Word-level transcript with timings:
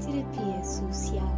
Terapia 0.00 0.62
Social. 0.62 1.28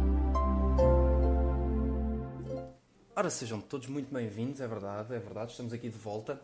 Ora, 3.15 3.29
sejam 3.29 3.59
todos 3.59 3.87
muito 3.87 4.13
bem-vindos, 4.13 4.61
é 4.61 4.67
verdade, 4.67 5.15
é 5.15 5.19
verdade, 5.19 5.51
estamos 5.51 5.73
aqui 5.73 5.89
de 5.89 5.97
volta. 5.97 6.39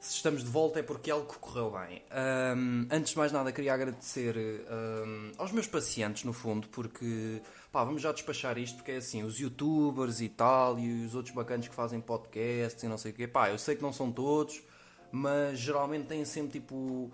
Se 0.00 0.14
estamos 0.14 0.44
de 0.44 0.48
volta 0.48 0.78
é 0.78 0.82
porque 0.84 1.10
algo 1.10 1.26
correu 1.26 1.72
bem. 1.72 2.00
Ahm, 2.12 2.86
antes 2.92 3.10
de 3.10 3.18
mais 3.18 3.32
nada, 3.32 3.50
queria 3.50 3.74
agradecer 3.74 4.36
ahm, 4.70 5.32
aos 5.36 5.50
meus 5.50 5.66
pacientes, 5.66 6.22
no 6.22 6.32
fundo, 6.32 6.68
porque 6.68 7.42
pá, 7.72 7.82
vamos 7.82 8.02
já 8.02 8.12
despachar 8.12 8.56
isto, 8.56 8.76
porque 8.76 8.92
é 8.92 8.96
assim, 8.98 9.24
os 9.24 9.40
youtubers 9.40 10.20
e 10.20 10.28
tal, 10.28 10.78
e 10.78 11.04
os 11.04 11.16
outros 11.16 11.34
bacanas 11.34 11.66
que 11.66 11.74
fazem 11.74 12.00
podcasts 12.00 12.84
e 12.84 12.86
não 12.86 12.96
sei 12.96 13.10
o 13.10 13.14
quê, 13.14 13.26
pá, 13.26 13.50
eu 13.50 13.58
sei 13.58 13.74
que 13.74 13.82
não 13.82 13.92
são 13.92 14.12
todos, 14.12 14.62
mas 15.10 15.58
geralmente 15.58 16.06
têm 16.06 16.24
sempre 16.24 16.60
tipo 16.60 17.10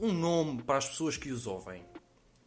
um 0.00 0.12
nome 0.12 0.62
para 0.62 0.78
as 0.78 0.88
pessoas 0.88 1.18
que 1.18 1.30
os 1.30 1.46
ouvem. 1.46 1.84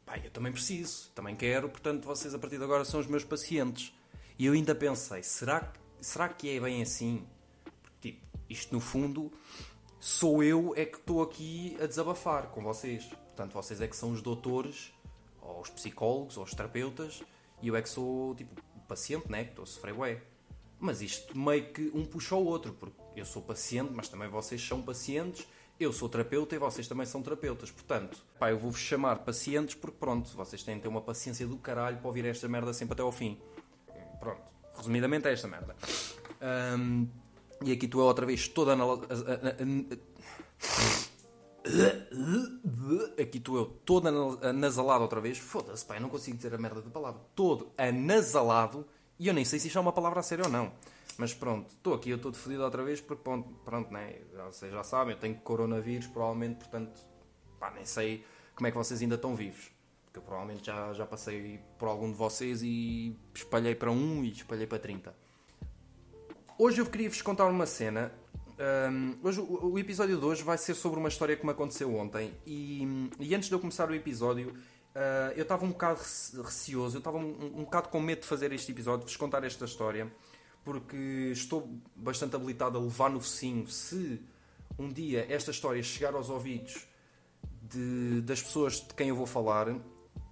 Pá, 0.10 0.18
eu 0.18 0.32
também 0.32 0.52
preciso, 0.52 1.12
também 1.14 1.36
quero, 1.36 1.70
portanto 1.70 2.04
vocês 2.04 2.34
a 2.34 2.40
partir 2.40 2.58
de 2.58 2.64
agora 2.64 2.84
são 2.84 3.00
os 3.00 3.06
meus 3.06 3.24
pacientes. 3.24 3.94
E 4.40 4.48
eu 4.48 4.54
ainda 4.54 4.74
pensei, 4.74 5.22
será, 5.22 5.60
que- 5.60 5.80
será 6.02 6.28
que 6.28 6.50
é 6.50 6.60
bem 6.60 6.82
assim? 6.82 7.28
Porque, 7.64 8.14
tipo, 8.14 8.26
isto 8.50 8.74
no 8.74 8.80
fundo 8.80 9.32
sou 10.00 10.42
eu 10.42 10.74
é 10.76 10.84
que 10.84 10.98
estou 10.98 11.22
aqui 11.22 11.78
a 11.80 11.86
desabafar 11.86 12.48
com 12.48 12.64
vocês. 12.64 13.06
Portanto, 13.06 13.54
vocês 13.54 13.80
é 13.82 13.88
que 13.88 13.96
são 13.96 14.12
os 14.12 14.20
doutores, 14.24 14.92
ou 15.44 15.62
os 15.62 15.70
psicólogos, 15.70 16.38
ou 16.38 16.44
os 16.44 16.56
terapeutas, 16.56 17.22
e 17.62 17.68
eu 17.68 17.76
é 17.76 17.82
que 17.84 17.90
sou, 17.90 18.34
tipo, 18.34 18.60
o 18.76 18.80
paciente, 18.88 19.30
né? 19.30 19.44
Que 19.44 19.52
estou 19.52 19.62
a 19.64 19.68
sofrer 19.68 19.94
bué. 19.94 20.24
Mas 20.80 21.04
isto 21.04 21.38
meio 21.38 21.72
que 21.72 21.92
um 21.94 22.04
puxa 22.04 22.34
ao 22.34 22.44
outro, 22.44 22.74
porque 22.74 23.00
eu 23.16 23.26
sou 23.26 23.44
paciente, 23.44 23.92
mas 23.94 24.10
também 24.10 24.28
vocês 24.28 24.60
são 24.66 24.82
pacientes, 24.82 25.46
eu 25.80 25.94
sou 25.94 26.10
terapeuta 26.10 26.56
e 26.56 26.58
vocês 26.58 26.88
também 26.88 27.06
são 27.06 27.22
terapeutas. 27.22 27.72
Portanto, 27.72 28.18
pá, 28.38 28.52
eu 28.52 28.60
vou-vos 28.60 28.80
chamar 28.80 29.20
pacientes 29.20 29.76
porque, 29.76 29.98
pronto, 29.98 30.30
vocês 30.36 30.62
têm 30.62 30.76
de 30.76 30.82
ter 30.82 30.88
uma 30.88 31.02
paciência 31.02 31.48
do 31.48 31.58
caralho 31.58 31.98
para 31.98 32.08
ouvir 32.08 32.26
esta 32.26 32.48
merda 32.48 32.74
sempre 32.74 32.94
até 32.94 33.02
ao 33.02 33.12
fim. 33.12 33.38
Pronto, 34.20 34.42
resumidamente 34.76 35.28
é 35.28 35.34
esta 35.34 35.48
merda. 35.48 35.76
Ahm, 36.42 37.06
e 37.64 37.72
aqui 37.72 37.88
tu 37.88 38.02
é 38.02 38.04
outra 38.04 38.26
vez 38.26 38.48
toda 38.48 38.74
anal... 38.74 39.02
Aqui 43.22 43.40
tu 43.40 43.56
eu 43.58 43.66
todo 43.86 44.08
anal- 44.08 44.40
anasalado 44.42 45.04
outra 45.04 45.22
vez. 45.22 45.38
Foda-se, 45.38 45.86
eu 45.90 46.02
não 46.02 46.10
consigo 46.10 46.38
dizer 46.38 46.54
a 46.54 46.58
merda 46.58 46.82
da 46.82 46.90
palavra. 46.90 47.22
Todo 47.36 47.72
anasalado. 47.78 48.86
E 49.18 49.28
eu 49.28 49.34
nem 49.34 49.46
sei 49.46 49.60
se 49.60 49.68
isto 49.68 49.78
é 49.78 49.82
uma 49.82 49.92
palavra 49.92 50.20
a 50.20 50.24
sério 50.24 50.46
ou 50.46 50.52
não. 50.52 50.72
Mas 51.20 51.34
pronto, 51.34 51.70
estou 51.72 51.94
aqui, 51.94 52.12
eu 52.12 52.16
estou 52.16 52.32
fodido 52.32 52.64
outra 52.64 52.82
vez 52.82 53.02
porque 53.02 53.22
pronto, 53.22 53.50
pronto 53.66 53.92
né? 53.92 54.16
Vocês 54.50 54.72
já 54.72 54.86
sabem, 54.86 55.16
eu 55.16 55.20
tenho 55.20 55.36
coronavírus 55.36 56.08
provavelmente, 56.08 56.60
portanto, 56.60 56.98
pá, 57.60 57.70
nem 57.72 57.86
sei 57.86 58.24
como 58.56 58.68
é 58.68 58.72
que 58.72 58.78
vocês 58.78 59.02
ainda 59.02 59.16
estão 59.16 59.36
vivos. 59.36 59.70
Porque 60.06 60.20
eu 60.20 60.24
provavelmente 60.24 60.66
já, 60.66 60.94
já 60.94 61.06
passei 61.06 61.60
por 61.78 61.90
algum 61.90 62.10
de 62.10 62.18
vocês 62.18 62.62
e 62.64 63.14
espalhei 63.36 63.76
para 63.76 63.92
um 63.92 64.24
e 64.24 64.32
espalhei 64.32 64.66
para 64.66 64.80
30. 64.80 65.14
Hoje 66.58 66.80
eu 66.80 66.86
queria-vos 66.86 67.22
contar 67.22 67.48
uma 67.48 67.66
cena. 67.66 68.14
Hum, 68.90 69.16
hoje, 69.22 69.42
o, 69.42 69.74
o 69.74 69.78
episódio 69.78 70.18
de 70.18 70.24
hoje 70.26 70.42
vai 70.42 70.58
ser 70.58 70.74
sobre 70.74 71.00
uma 71.00 71.10
história 71.10 71.36
que 71.36 71.46
me 71.46 71.52
aconteceu 71.52 71.94
ontem. 71.94 72.34
E, 72.48 73.10
e 73.20 73.36
antes 73.36 73.50
de 73.50 73.56
eu 73.56 73.60
começar 73.60 73.90
o 73.90 73.94
episódio, 73.94 74.54
ah, 74.96 75.34
eu 75.36 75.44
estava 75.44 75.66
um 75.66 75.70
bocado 75.70 76.00
rece- 76.00 76.42
receoso, 76.42 76.96
eu 76.96 77.00
estava 77.00 77.18
um, 77.18 77.60
um 77.60 77.64
bocado 77.66 77.90
com 77.90 78.00
medo 78.00 78.22
de 78.22 78.28
fazer 78.28 78.52
este 78.54 78.72
episódio, 78.72 79.00
de 79.06 79.12
vos 79.12 79.18
contar 79.18 79.44
esta 79.44 79.66
história, 79.66 80.12
porque 80.70 81.32
estou 81.34 81.68
bastante 81.96 82.36
habilitado 82.36 82.78
a 82.78 82.82
levar 82.82 83.10
no 83.10 83.20
focinho 83.20 83.66
se 83.68 84.22
um 84.78 84.88
dia 84.88 85.26
esta 85.28 85.50
história 85.50 85.82
chegar 85.82 86.14
aos 86.14 86.30
ouvidos 86.30 86.88
de- 87.64 88.22
das 88.22 88.40
pessoas 88.40 88.76
de 88.80 88.94
quem 88.94 89.10
eu 89.10 89.16
vou 89.16 89.26
falar. 89.26 89.68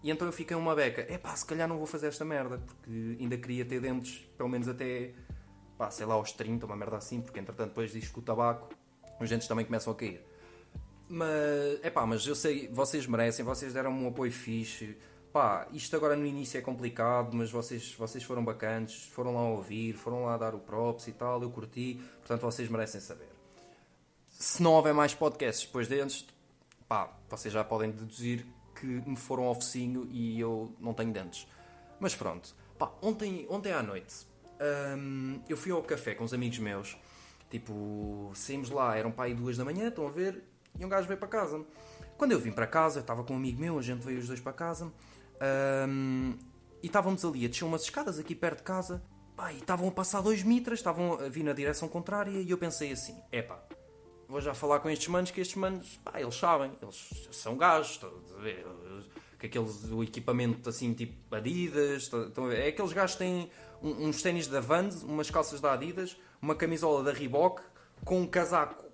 E 0.03 0.11
então 0.11 0.27
eu 0.27 0.31
fiquei 0.31 0.55
uma 0.55 0.75
beca. 0.75 1.01
É 1.09 1.17
pá, 1.17 1.35
se 1.35 1.43
calhar 1.43 1.67
não 1.67 1.77
vou 1.79 1.87
fazer 1.87 2.05
esta 2.07 2.23
merda, 2.23 2.59
porque 2.59 3.17
ainda 3.19 3.35
queria 3.35 3.65
ter 3.65 3.81
dentes, 3.81 4.27
pelo 4.37 4.47
menos 4.47 4.67
até, 4.67 5.11
pá, 5.75 5.89
sei 5.89 6.05
lá, 6.05 6.13
aos 6.13 6.31
30, 6.31 6.67
uma 6.67 6.75
merda 6.75 6.97
assim, 6.97 7.19
porque 7.19 7.39
entretanto 7.39 7.69
depois 7.69 7.91
diz 7.91 8.07
que 8.07 8.19
o 8.19 8.21
tabaco, 8.21 8.69
os 9.19 9.27
dentes 9.27 9.47
também 9.47 9.65
começam 9.65 9.91
a 9.91 9.95
cair. 9.95 10.21
Mas, 11.09 11.79
é 11.81 11.89
pá, 11.89 12.05
mas 12.05 12.27
eu 12.27 12.35
sei, 12.35 12.67
vocês 12.67 13.07
merecem, 13.07 13.43
vocês 13.43 13.73
deram 13.73 13.91
um 13.91 14.07
apoio 14.07 14.31
fixe. 14.31 14.95
Pá, 15.31 15.67
isto 15.71 15.95
agora 15.95 16.15
no 16.15 16.25
início 16.25 16.57
é 16.57 16.61
complicado, 16.61 17.35
mas 17.35 17.51
vocês, 17.51 17.93
vocês 17.93 18.23
foram 18.23 18.43
bacantes, 18.43 19.05
foram 19.07 19.35
lá 19.35 19.43
ouvir, 19.43 19.93
foram 19.93 20.25
lá 20.25 20.37
dar 20.37 20.55
o 20.55 20.59
props 20.59 21.07
e 21.07 21.11
tal, 21.11 21.41
eu 21.41 21.49
curti, 21.49 22.01
portanto 22.19 22.41
vocês 22.41 22.69
merecem 22.69 23.01
saber. 23.01 23.29
Se 24.31 24.63
não 24.63 24.73
houver 24.73 24.93
mais 24.93 25.13
podcasts 25.13 25.65
depois 25.65 25.87
destes, 25.87 26.25
pá, 26.87 27.11
vocês 27.29 27.53
já 27.53 27.63
podem 27.63 27.91
deduzir 27.91 28.45
que 28.75 28.85
me 28.85 29.17
foram 29.17 29.43
ao 29.43 29.55
focinho 29.55 30.07
e 30.11 30.39
eu 30.39 30.73
não 30.79 30.93
tenho 30.93 31.11
dentes. 31.11 31.47
Mas 31.99 32.15
pronto, 32.15 32.55
pá, 32.77 32.91
ontem, 33.01 33.45
ontem 33.49 33.73
à 33.73 33.83
noite 33.83 34.25
hum, 34.97 35.39
eu 35.47 35.57
fui 35.57 35.71
ao 35.71 35.81
café 35.83 36.15
com 36.15 36.23
uns 36.23 36.33
amigos 36.33 36.59
meus, 36.59 36.97
tipo, 37.49 38.31
saímos 38.33 38.69
lá, 38.69 38.95
eram 38.95 39.11
pá 39.11 39.25
aí 39.25 39.33
duas 39.33 39.57
da 39.57 39.65
manhã, 39.65 39.89
estão 39.89 40.07
a 40.07 40.11
ver, 40.11 40.43
e 40.79 40.85
um 40.85 40.89
gajo 40.89 41.07
veio 41.07 41.19
para 41.19 41.27
casa. 41.27 41.63
Quando 42.17 42.31
eu 42.31 42.39
vim 42.39 42.51
para 42.51 42.67
casa, 42.67 42.99
eu 42.99 43.01
estava 43.01 43.23
com 43.23 43.33
um 43.33 43.37
amigo 43.37 43.59
meu, 43.59 43.77
a 43.77 43.81
gente 43.81 44.03
veio 44.03 44.19
os 44.19 44.27
dois 44.27 44.39
para 44.39 44.53
casa, 44.53 44.91
hum, 45.87 46.37
e 46.81 46.87
estávamos 46.87 47.23
ali 47.25 47.45
a 47.45 47.47
descer 47.47 47.63
umas 47.65 47.83
escadas 47.83 48.19
aqui 48.19 48.35
perto 48.35 48.57
de 48.59 48.63
casa, 48.63 49.01
pá, 49.35 49.51
e 49.51 49.57
estavam 49.57 49.87
a 49.87 49.91
passar 49.91 50.21
dois 50.21 50.43
mitras, 50.43 50.79
estavam 50.79 51.13
a 51.13 51.29
vir 51.29 51.43
na 51.43 51.53
direção 51.53 51.87
contrária, 51.87 52.31
e 52.31 52.49
eu 52.49 52.57
pensei 52.57 52.91
assim, 52.91 53.15
epá, 53.31 53.59
vou 54.27 54.41
já 54.41 54.53
falar 54.53 54.79
com 54.79 54.89
estes 54.89 55.07
manos, 55.07 55.31
que 55.31 55.41
estes 55.41 55.57
manos, 55.57 55.97
pá, 56.03 56.19
eles 56.19 56.35
sabem, 56.35 56.71
eles 56.81 57.27
são 57.31 57.55
gajos, 57.57 57.99
que 59.39 59.45
aqueles, 59.45 59.83
o 59.91 60.03
equipamento 60.03 60.69
assim, 60.69 60.93
tipo 60.93 61.13
Adidas, 61.35 62.09
é 62.55 62.67
aqueles 62.69 62.93
gajos 62.93 63.15
que 63.15 63.19
têm 63.19 63.49
um- 63.81 64.07
uns 64.07 64.21
ténis 64.21 64.47
da 64.47 64.59
Vans, 64.59 65.03
umas 65.03 65.29
calças 65.29 65.61
da 65.61 65.73
Adidas, 65.73 66.17
uma 66.41 66.55
camisola 66.55 67.03
da 67.03 67.11
Reebok, 67.11 67.61
com 68.03 68.21
um 68.21 68.27
casaco, 68.27 68.85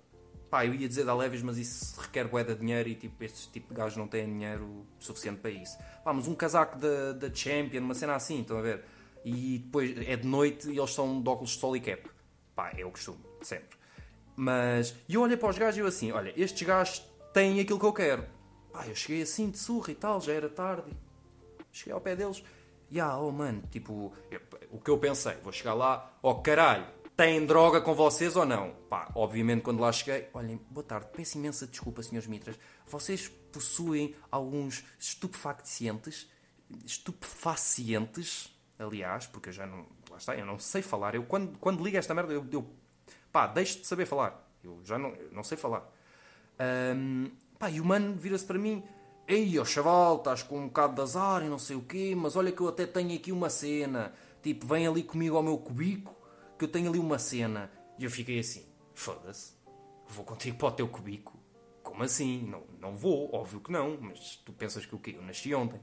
pá, 0.54 0.64
eu 0.64 0.72
ia 0.72 0.86
dizer 0.86 1.04
da 1.04 1.12
Levis, 1.12 1.42
mas 1.42 1.58
isso 1.58 2.00
requer 2.00 2.28
bué 2.28 2.44
de 2.44 2.54
dinheiro 2.54 2.88
e 2.88 2.94
tipo, 2.94 3.24
estes 3.24 3.46
tipo 3.46 3.74
de 3.74 3.80
gajos 3.80 3.96
não 3.96 4.06
têm 4.06 4.24
dinheiro 4.32 4.86
suficiente 5.00 5.40
para 5.40 5.50
isso. 5.50 5.76
Pá, 6.04 6.12
mas 6.12 6.28
um 6.28 6.34
casaco 6.36 6.78
da 6.78 7.34
Champion, 7.34 7.80
uma 7.80 7.92
cena 7.92 8.14
assim, 8.14 8.40
estão 8.42 8.58
a 8.58 8.62
ver? 8.62 8.84
E 9.24 9.58
depois 9.58 9.90
é 10.06 10.14
de 10.14 10.24
noite 10.28 10.70
e 10.70 10.78
eles 10.78 10.94
são 10.94 11.20
de 11.20 11.28
óculos 11.28 11.50
de 11.50 11.58
sol 11.58 11.76
e 11.76 11.80
cap. 11.80 12.08
Pá, 12.54 12.70
é 12.78 12.84
o 12.84 12.90
costume, 12.92 13.18
sempre. 13.42 13.76
Mas 14.36 14.94
e 15.08 15.14
eu 15.14 15.22
olhei 15.22 15.36
para 15.36 15.48
os 15.50 15.58
gajos 15.58 15.76
e 15.76 15.80
eu 15.80 15.88
assim: 15.88 16.12
olha, 16.12 16.32
estes 16.40 16.62
gajos 16.64 17.04
têm 17.32 17.58
aquilo 17.58 17.80
que 17.80 17.86
eu 17.86 17.92
quero. 17.92 18.24
Pá, 18.72 18.86
eu 18.86 18.94
cheguei 18.94 19.22
assim 19.22 19.50
de 19.50 19.58
surra 19.58 19.90
e 19.90 19.96
tal, 19.96 20.20
já 20.20 20.34
era 20.34 20.48
tarde. 20.48 20.88
Cheguei 21.72 21.94
ao 21.94 22.00
pé 22.00 22.14
deles 22.14 22.44
e 22.92 23.00
ah, 23.00 23.18
oh 23.18 23.32
mano, 23.32 23.60
tipo, 23.72 24.12
eu- 24.30 24.40
o 24.70 24.78
que 24.78 24.88
eu 24.88 24.98
pensei, 24.98 25.34
vou 25.42 25.52
chegar 25.52 25.74
lá, 25.74 26.16
oh 26.22 26.36
caralho, 26.36 26.86
têm 27.16 27.44
droga 27.46 27.80
com 27.80 27.94
vocês 27.94 28.36
ou 28.36 28.44
não? 28.44 28.74
Pá, 28.88 29.10
obviamente 29.14 29.62
quando 29.62 29.80
lá 29.80 29.90
cheguei, 29.92 30.28
olhem, 30.34 30.60
boa 30.70 30.84
tarde, 30.84 31.08
peço 31.12 31.38
imensa 31.38 31.66
desculpa, 31.66 32.02
senhores 32.02 32.28
Mitras, 32.28 32.58
vocês 32.86 33.28
possuem 33.52 34.14
alguns 34.30 34.84
estupefacientes, 34.98 36.28
estupefacientes, 36.84 38.52
aliás, 38.78 39.26
porque 39.26 39.50
eu 39.50 39.52
já 39.52 39.66
não, 39.66 39.86
lá 40.10 40.16
está, 40.16 40.34
eu 40.34 40.46
não 40.46 40.58
sei 40.58 40.82
falar, 40.82 41.14
eu 41.14 41.24
quando, 41.24 41.58
quando 41.58 41.82
ligo 41.82 41.96
esta 41.96 42.14
merda, 42.14 42.32
eu, 42.32 42.46
eu 42.50 42.66
pá, 43.30 43.46
deixo 43.46 43.80
de 43.80 43.86
saber 43.86 44.06
falar, 44.06 44.44
eu 44.62 44.80
já 44.84 44.98
não, 44.98 45.10
eu 45.10 45.30
não 45.32 45.42
sei 45.42 45.56
falar. 45.56 45.88
Ahm, 46.58 47.30
pá, 47.58 47.70
e 47.70 47.80
o 47.80 47.84
mano 47.84 48.14
vira-se 48.14 48.46
para 48.46 48.58
mim: 48.58 48.82
Ei, 49.26 49.58
ó 49.58 49.64
chaval, 49.64 50.16
estás 50.16 50.42
com 50.42 50.58
um 50.58 50.66
bocado 50.66 50.94
de 50.94 51.00
azar 51.00 51.42
e 51.42 51.48
não 51.48 51.58
sei 51.58 51.76
o 51.76 51.82
quê, 51.82 52.14
mas 52.16 52.36
olha 52.36 52.52
que 52.52 52.60
eu 52.60 52.68
até 52.68 52.86
tenho 52.86 53.14
aqui 53.14 53.32
uma 53.32 53.50
cena. 53.50 54.12
Tipo, 54.42 54.66
vem 54.66 54.86
ali 54.86 55.02
comigo 55.02 55.36
ao 55.36 55.42
meu 55.42 55.56
cubico, 55.56 56.14
que 56.64 56.68
eu 56.68 56.72
tenho 56.72 56.88
ali 56.88 56.98
uma 56.98 57.18
cena. 57.18 57.70
E 57.98 58.04
eu 58.04 58.10
fiquei 58.10 58.38
assim: 58.38 58.64
Foda-se, 58.94 59.52
vou 60.08 60.24
contigo 60.24 60.56
para 60.56 60.68
o 60.68 60.72
teu 60.72 60.88
cubico. 60.88 61.38
Como 61.82 62.02
assim? 62.02 62.42
Não, 62.48 62.62
não 62.80 62.96
vou, 62.96 63.34
óbvio 63.34 63.60
que 63.60 63.70
não, 63.70 63.98
mas 64.00 64.36
tu 64.36 64.52
pensas 64.52 64.86
que 64.86 64.94
o 64.94 64.98
quê? 64.98 65.14
Eu 65.16 65.22
nasci 65.22 65.54
ontem. 65.54 65.80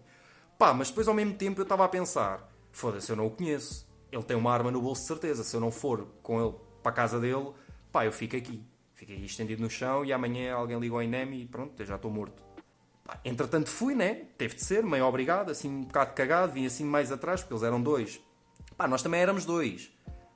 Pá, 0.58 0.74
mas 0.74 0.90
depois 0.90 1.08
ao 1.08 1.14
mesmo 1.14 1.36
tempo 1.36 1.60
eu 1.60 1.64
estava 1.64 1.86
a 1.86 1.88
pensar: 1.88 2.52
Foda-se, 2.72 3.12
eu 3.12 3.16
não 3.16 3.28
o 3.28 3.32
conheço. 3.32 3.90
Ele 4.12 4.24
tem 4.24 4.36
uma 4.36 4.52
arma 4.52 4.72
no 4.72 4.82
bolso 4.82 5.04
certeza. 5.04 5.44
Se 5.44 5.56
eu 5.56 5.62
não 5.62 5.72
for 5.72 6.08
com 6.22 6.44
ele 6.44 6.56
para 6.82 6.92
a 6.92 6.96
casa 6.96 7.20
dele, 7.20 7.52
pá, 7.92 8.06
eu 8.06 8.12
fico 8.12 8.36
aqui. 8.36 8.66
Fiquei 8.96 9.18
estendido 9.18 9.62
no 9.62 9.70
chão 9.70 10.04
e 10.04 10.12
amanhã 10.12 10.54
alguém 10.54 10.80
liga 10.80 10.96
ao 10.96 11.04
INEM 11.04 11.42
e 11.42 11.46
pronto, 11.46 11.80
eu 11.80 11.86
já 11.86 11.96
estou 11.96 12.12
morto. 12.12 12.44
Pá, 13.04 13.20
entretanto 13.24 13.70
fui, 13.70 13.96
né? 13.96 14.26
Teve 14.38 14.56
de 14.56 14.64
ser, 14.64 14.84
meio 14.84 15.06
obrigado, 15.06 15.50
assim 15.50 15.70
um 15.70 15.82
bocado 15.84 16.14
cagado, 16.14 16.54
vim 16.54 16.66
assim 16.66 16.84
mais 16.84 17.12
atrás, 17.12 17.42
porque 17.42 17.54
eles 17.54 17.64
eram 17.64 17.82
dois. 17.82 18.22
Pá, 18.78 18.88
nós 18.88 19.02
também 19.02 19.22
éramos 19.22 19.46
dois. 19.46 19.92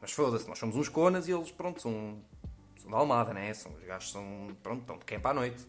Mas 0.05 0.11
foda-se, 0.11 0.47
nós 0.47 0.59
somos 0.59 0.75
uns 0.75 0.87
conas 0.87 1.27
e 1.27 1.31
eles, 1.31 1.49
pronto, 1.49 1.81
são, 1.81 2.21
são 2.79 2.91
da 2.91 2.97
Almada, 2.97 3.33
né? 3.33 3.51
São, 3.55 3.73
os 3.73 3.83
gajos 3.83 4.11
são, 4.11 4.55
pronto, 4.61 4.81
estão 4.81 4.99
de 4.99 5.03
cap 5.03 5.27
à 5.27 5.33
noite. 5.33 5.65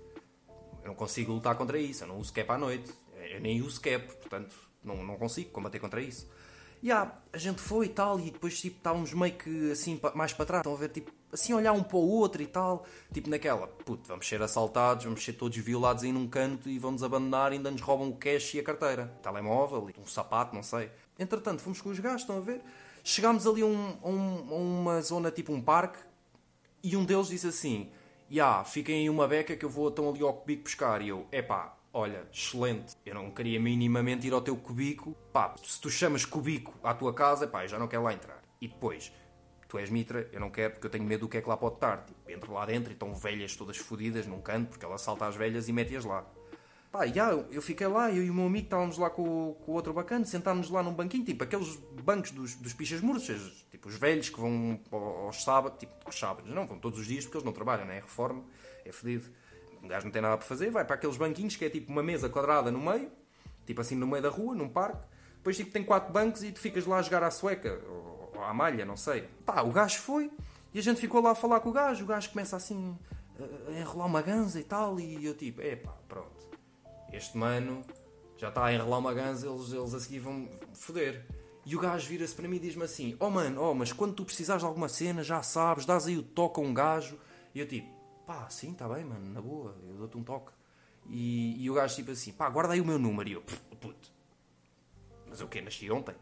Eu 0.82 0.88
não 0.88 0.94
consigo 0.94 1.32
lutar 1.32 1.56
contra 1.56 1.78
isso, 1.78 2.04
eu 2.04 2.08
não 2.08 2.18
uso 2.18 2.34
cap 2.34 2.52
à 2.52 2.58
noite. 2.58 2.92
Eu 3.30 3.40
nem 3.40 3.62
uso 3.62 3.80
cap, 3.80 4.06
portanto, 4.06 4.54
não, 4.84 5.02
não 5.02 5.16
consigo 5.16 5.48
combater 5.48 5.78
contra 5.78 6.02
isso. 6.02 6.30
E 6.82 6.92
ah, 6.92 7.10
a 7.32 7.38
gente 7.38 7.62
foi 7.62 7.86
e 7.86 7.88
tal, 7.88 8.20
e 8.20 8.30
depois 8.30 8.60
tipo, 8.60 8.76
estávamos 8.76 9.14
meio 9.14 9.32
que 9.32 9.70
assim, 9.70 9.98
mais 10.14 10.34
para 10.34 10.44
trás. 10.44 10.60
Estão 10.60 10.74
a 10.74 10.76
ver, 10.76 10.90
tipo, 10.90 11.10
assim 11.32 11.54
olhar 11.54 11.72
um 11.72 11.82
para 11.82 11.96
o 11.96 12.06
outro 12.06 12.42
e 12.42 12.46
tal. 12.46 12.84
Tipo 13.14 13.30
naquela, 13.30 13.66
puto, 13.66 14.06
vamos 14.06 14.28
ser 14.28 14.42
assaltados, 14.42 15.06
vamos 15.06 15.24
ser 15.24 15.32
todos 15.32 15.56
violados 15.56 16.04
aí 16.04 16.12
num 16.12 16.28
canto 16.28 16.68
e 16.68 16.78
vão-nos 16.78 17.02
abandonar 17.02 17.52
ainda 17.52 17.70
nos 17.70 17.80
roubam 17.80 18.10
o 18.10 18.16
cash 18.18 18.52
e 18.52 18.60
a 18.60 18.62
carteira. 18.62 19.06
Telemóvel, 19.22 19.90
um 19.98 20.06
sapato, 20.06 20.54
não 20.54 20.62
sei. 20.62 20.90
Entretanto, 21.18 21.62
fomos 21.62 21.80
com 21.80 21.88
os 21.88 21.98
gajos, 21.98 22.20
estão 22.20 22.36
a 22.36 22.40
ver? 22.40 22.60
Chegámos 23.08 23.46
ali 23.46 23.62
a, 23.62 23.66
um, 23.66 23.96
um, 24.02 24.80
uma 24.80 25.00
zona 25.00 25.30
tipo 25.30 25.52
um 25.52 25.62
parque 25.62 25.96
e 26.82 26.96
um 26.96 27.04
deles 27.04 27.28
disse 27.28 27.46
assim: 27.46 27.88
Ya, 28.28 28.46
yeah, 28.46 28.64
fiquem 28.64 28.96
aí 29.02 29.08
uma 29.08 29.28
beca 29.28 29.56
que 29.56 29.64
eu 29.64 29.70
vou 29.70 29.92
tão 29.92 30.08
ali 30.08 30.22
ao 30.22 30.34
cubico 30.34 30.64
pescar. 30.64 31.00
E 31.00 31.10
eu, 31.10 31.24
epá, 31.30 31.78
olha, 31.92 32.26
excelente, 32.32 32.96
eu 33.06 33.14
não 33.14 33.30
queria 33.30 33.60
minimamente 33.60 34.26
ir 34.26 34.32
ao 34.32 34.40
teu 34.40 34.56
cubico. 34.56 35.16
Pá, 35.32 35.54
se 35.62 35.80
tu 35.80 35.88
chamas 35.88 36.24
cubico 36.24 36.74
à 36.82 36.92
tua 36.94 37.14
casa, 37.14 37.46
pá, 37.46 37.62
eu 37.62 37.68
já 37.68 37.78
não 37.78 37.86
quero 37.86 38.02
lá 38.02 38.12
entrar. 38.12 38.42
E 38.60 38.66
depois, 38.66 39.12
tu 39.68 39.78
és 39.78 39.88
mitra, 39.88 40.28
eu 40.32 40.40
não 40.40 40.50
quero 40.50 40.72
porque 40.72 40.88
eu 40.88 40.90
tenho 40.90 41.04
medo 41.04 41.20
do 41.20 41.28
que 41.28 41.36
é 41.36 41.40
que 41.40 41.48
lá 41.48 41.56
pode 41.56 41.76
estar. 41.76 42.04
Tipo, 42.04 42.28
entro 42.28 42.52
lá 42.52 42.66
dentro 42.66 42.90
e 42.90 42.94
estão 42.94 43.14
velhas 43.14 43.54
todas 43.54 43.76
fodidas 43.76 44.26
num 44.26 44.40
canto 44.40 44.70
porque 44.70 44.84
ela 44.84 44.98
salta 44.98 45.26
às 45.26 45.36
velhas 45.36 45.68
e 45.68 45.72
mete-as 45.72 46.04
lá. 46.04 46.26
Pá, 46.96 47.06
já, 47.06 47.28
eu 47.28 47.60
fiquei 47.60 47.86
lá, 47.86 48.10
eu 48.10 48.24
e 48.24 48.30
o 48.30 48.34
meu 48.34 48.46
amigo 48.46 48.64
estávamos 48.64 48.96
lá 48.96 49.10
com, 49.10 49.52
com 49.52 49.70
o 49.70 49.74
outro 49.74 49.92
bacana, 49.92 50.24
sentámos 50.24 50.70
lá 50.70 50.82
num 50.82 50.94
banquinho, 50.94 51.26
tipo 51.26 51.44
aqueles 51.44 51.76
bancos 52.02 52.30
dos, 52.30 52.54
dos 52.54 52.72
pichas 52.72 53.02
murchas, 53.02 53.66
tipo 53.70 53.86
os 53.86 53.96
velhos 53.96 54.30
que 54.30 54.40
vão 54.40 54.80
aos 54.90 55.44
sábados, 55.44 55.78
tipo 55.78 55.92
aos 56.06 56.18
sábados, 56.18 56.50
não, 56.50 56.66
vão 56.66 56.78
todos 56.78 56.98
os 56.98 57.06
dias 57.06 57.24
porque 57.24 57.36
eles 57.36 57.44
não 57.44 57.52
trabalham, 57.52 57.84
né? 57.84 57.98
é 57.98 58.00
reforma, 58.00 58.42
é 58.82 58.90
fedido. 58.92 59.26
Um 59.82 59.88
gajo 59.88 60.06
não 60.06 60.10
tem 60.10 60.22
nada 60.22 60.38
para 60.38 60.46
fazer, 60.46 60.70
vai 60.70 60.86
para 60.86 60.94
aqueles 60.94 61.18
banquinhos 61.18 61.54
que 61.54 61.66
é 61.66 61.68
tipo 61.68 61.92
uma 61.92 62.02
mesa 62.02 62.30
quadrada 62.30 62.70
no 62.70 62.80
meio, 62.80 63.12
tipo 63.66 63.78
assim 63.78 63.94
no 63.94 64.06
meio 64.06 64.22
da 64.22 64.30
rua, 64.30 64.54
num 64.54 64.70
parque, 64.70 65.04
depois 65.36 65.54
tipo 65.54 65.70
tem 65.70 65.84
quatro 65.84 66.10
bancos 66.10 66.42
e 66.44 66.50
tu 66.50 66.60
ficas 66.60 66.86
lá 66.86 66.96
a 66.96 67.02
jogar 67.02 67.22
à 67.22 67.30
sueca, 67.30 67.78
ou, 67.90 68.32
ou 68.36 68.42
à 68.42 68.54
malha, 68.54 68.86
não 68.86 68.96
sei. 68.96 69.28
Pá, 69.44 69.60
o 69.60 69.70
gajo 69.70 69.98
foi 69.98 70.30
e 70.72 70.78
a 70.78 70.82
gente 70.82 70.98
ficou 70.98 71.20
lá 71.20 71.32
a 71.32 71.34
falar 71.34 71.60
com 71.60 71.68
o 71.68 71.72
gajo, 71.72 72.04
o 72.04 72.06
gajo 72.06 72.30
começa 72.30 72.56
assim 72.56 72.96
a 73.68 73.78
enrolar 73.78 74.06
uma 74.06 74.22
ganza 74.22 74.58
e 74.58 74.64
tal, 74.64 74.98
e 74.98 75.22
eu 75.26 75.34
tipo, 75.34 75.60
é 75.60 75.76
pá, 75.76 75.92
pronto 76.08 76.35
este 77.12 77.36
mano 77.36 77.82
já 78.36 78.48
está 78.48 78.66
a 78.66 78.74
enrolar 78.74 78.98
uma 78.98 79.14
ganza, 79.14 79.48
eles, 79.48 79.72
eles 79.72 79.94
a 79.94 80.00
seguir 80.00 80.18
vão 80.18 80.48
foder. 80.74 81.26
E 81.64 81.74
o 81.74 81.80
gajo 81.80 82.08
vira-se 82.08 82.34
para 82.34 82.46
mim 82.46 82.56
e 82.56 82.60
diz-me 82.60 82.84
assim: 82.84 83.16
Oh 83.18 83.28
mano, 83.28 83.60
oh, 83.60 83.74
mas 83.74 83.92
quando 83.92 84.14
tu 84.14 84.24
precisares 84.24 84.62
de 84.62 84.66
alguma 84.66 84.88
cena, 84.88 85.22
já 85.22 85.42
sabes, 85.42 85.84
dás 85.84 86.06
aí 86.06 86.16
o 86.16 86.22
toque 86.22 86.60
a 86.60 86.62
um 86.62 86.72
gajo. 86.72 87.18
E 87.54 87.60
eu 87.60 87.66
tipo: 87.66 87.88
Pá, 88.26 88.48
sim, 88.48 88.72
está 88.72 88.88
bem, 88.88 89.04
mano, 89.04 89.32
na 89.32 89.40
boa, 89.40 89.76
eu 89.88 89.96
dou-te 89.96 90.16
um 90.16 90.22
toque. 90.22 90.52
E, 91.08 91.62
e, 91.62 91.70
o 91.70 91.74
gajo 91.74 91.96
tipo 91.96 92.12
assim: 92.12 92.32
Pá, 92.32 92.48
guarda 92.48 92.74
aí 92.74 92.80
o 92.80 92.84
meu 92.84 92.98
número. 92.98 93.28
E 93.28 93.32
eu: 93.32 93.42
Puto, 93.80 94.12
mas 95.28 95.40
eu 95.40 95.48
que 95.48 95.60
nasci 95.60 95.90
ontem. 95.90 96.14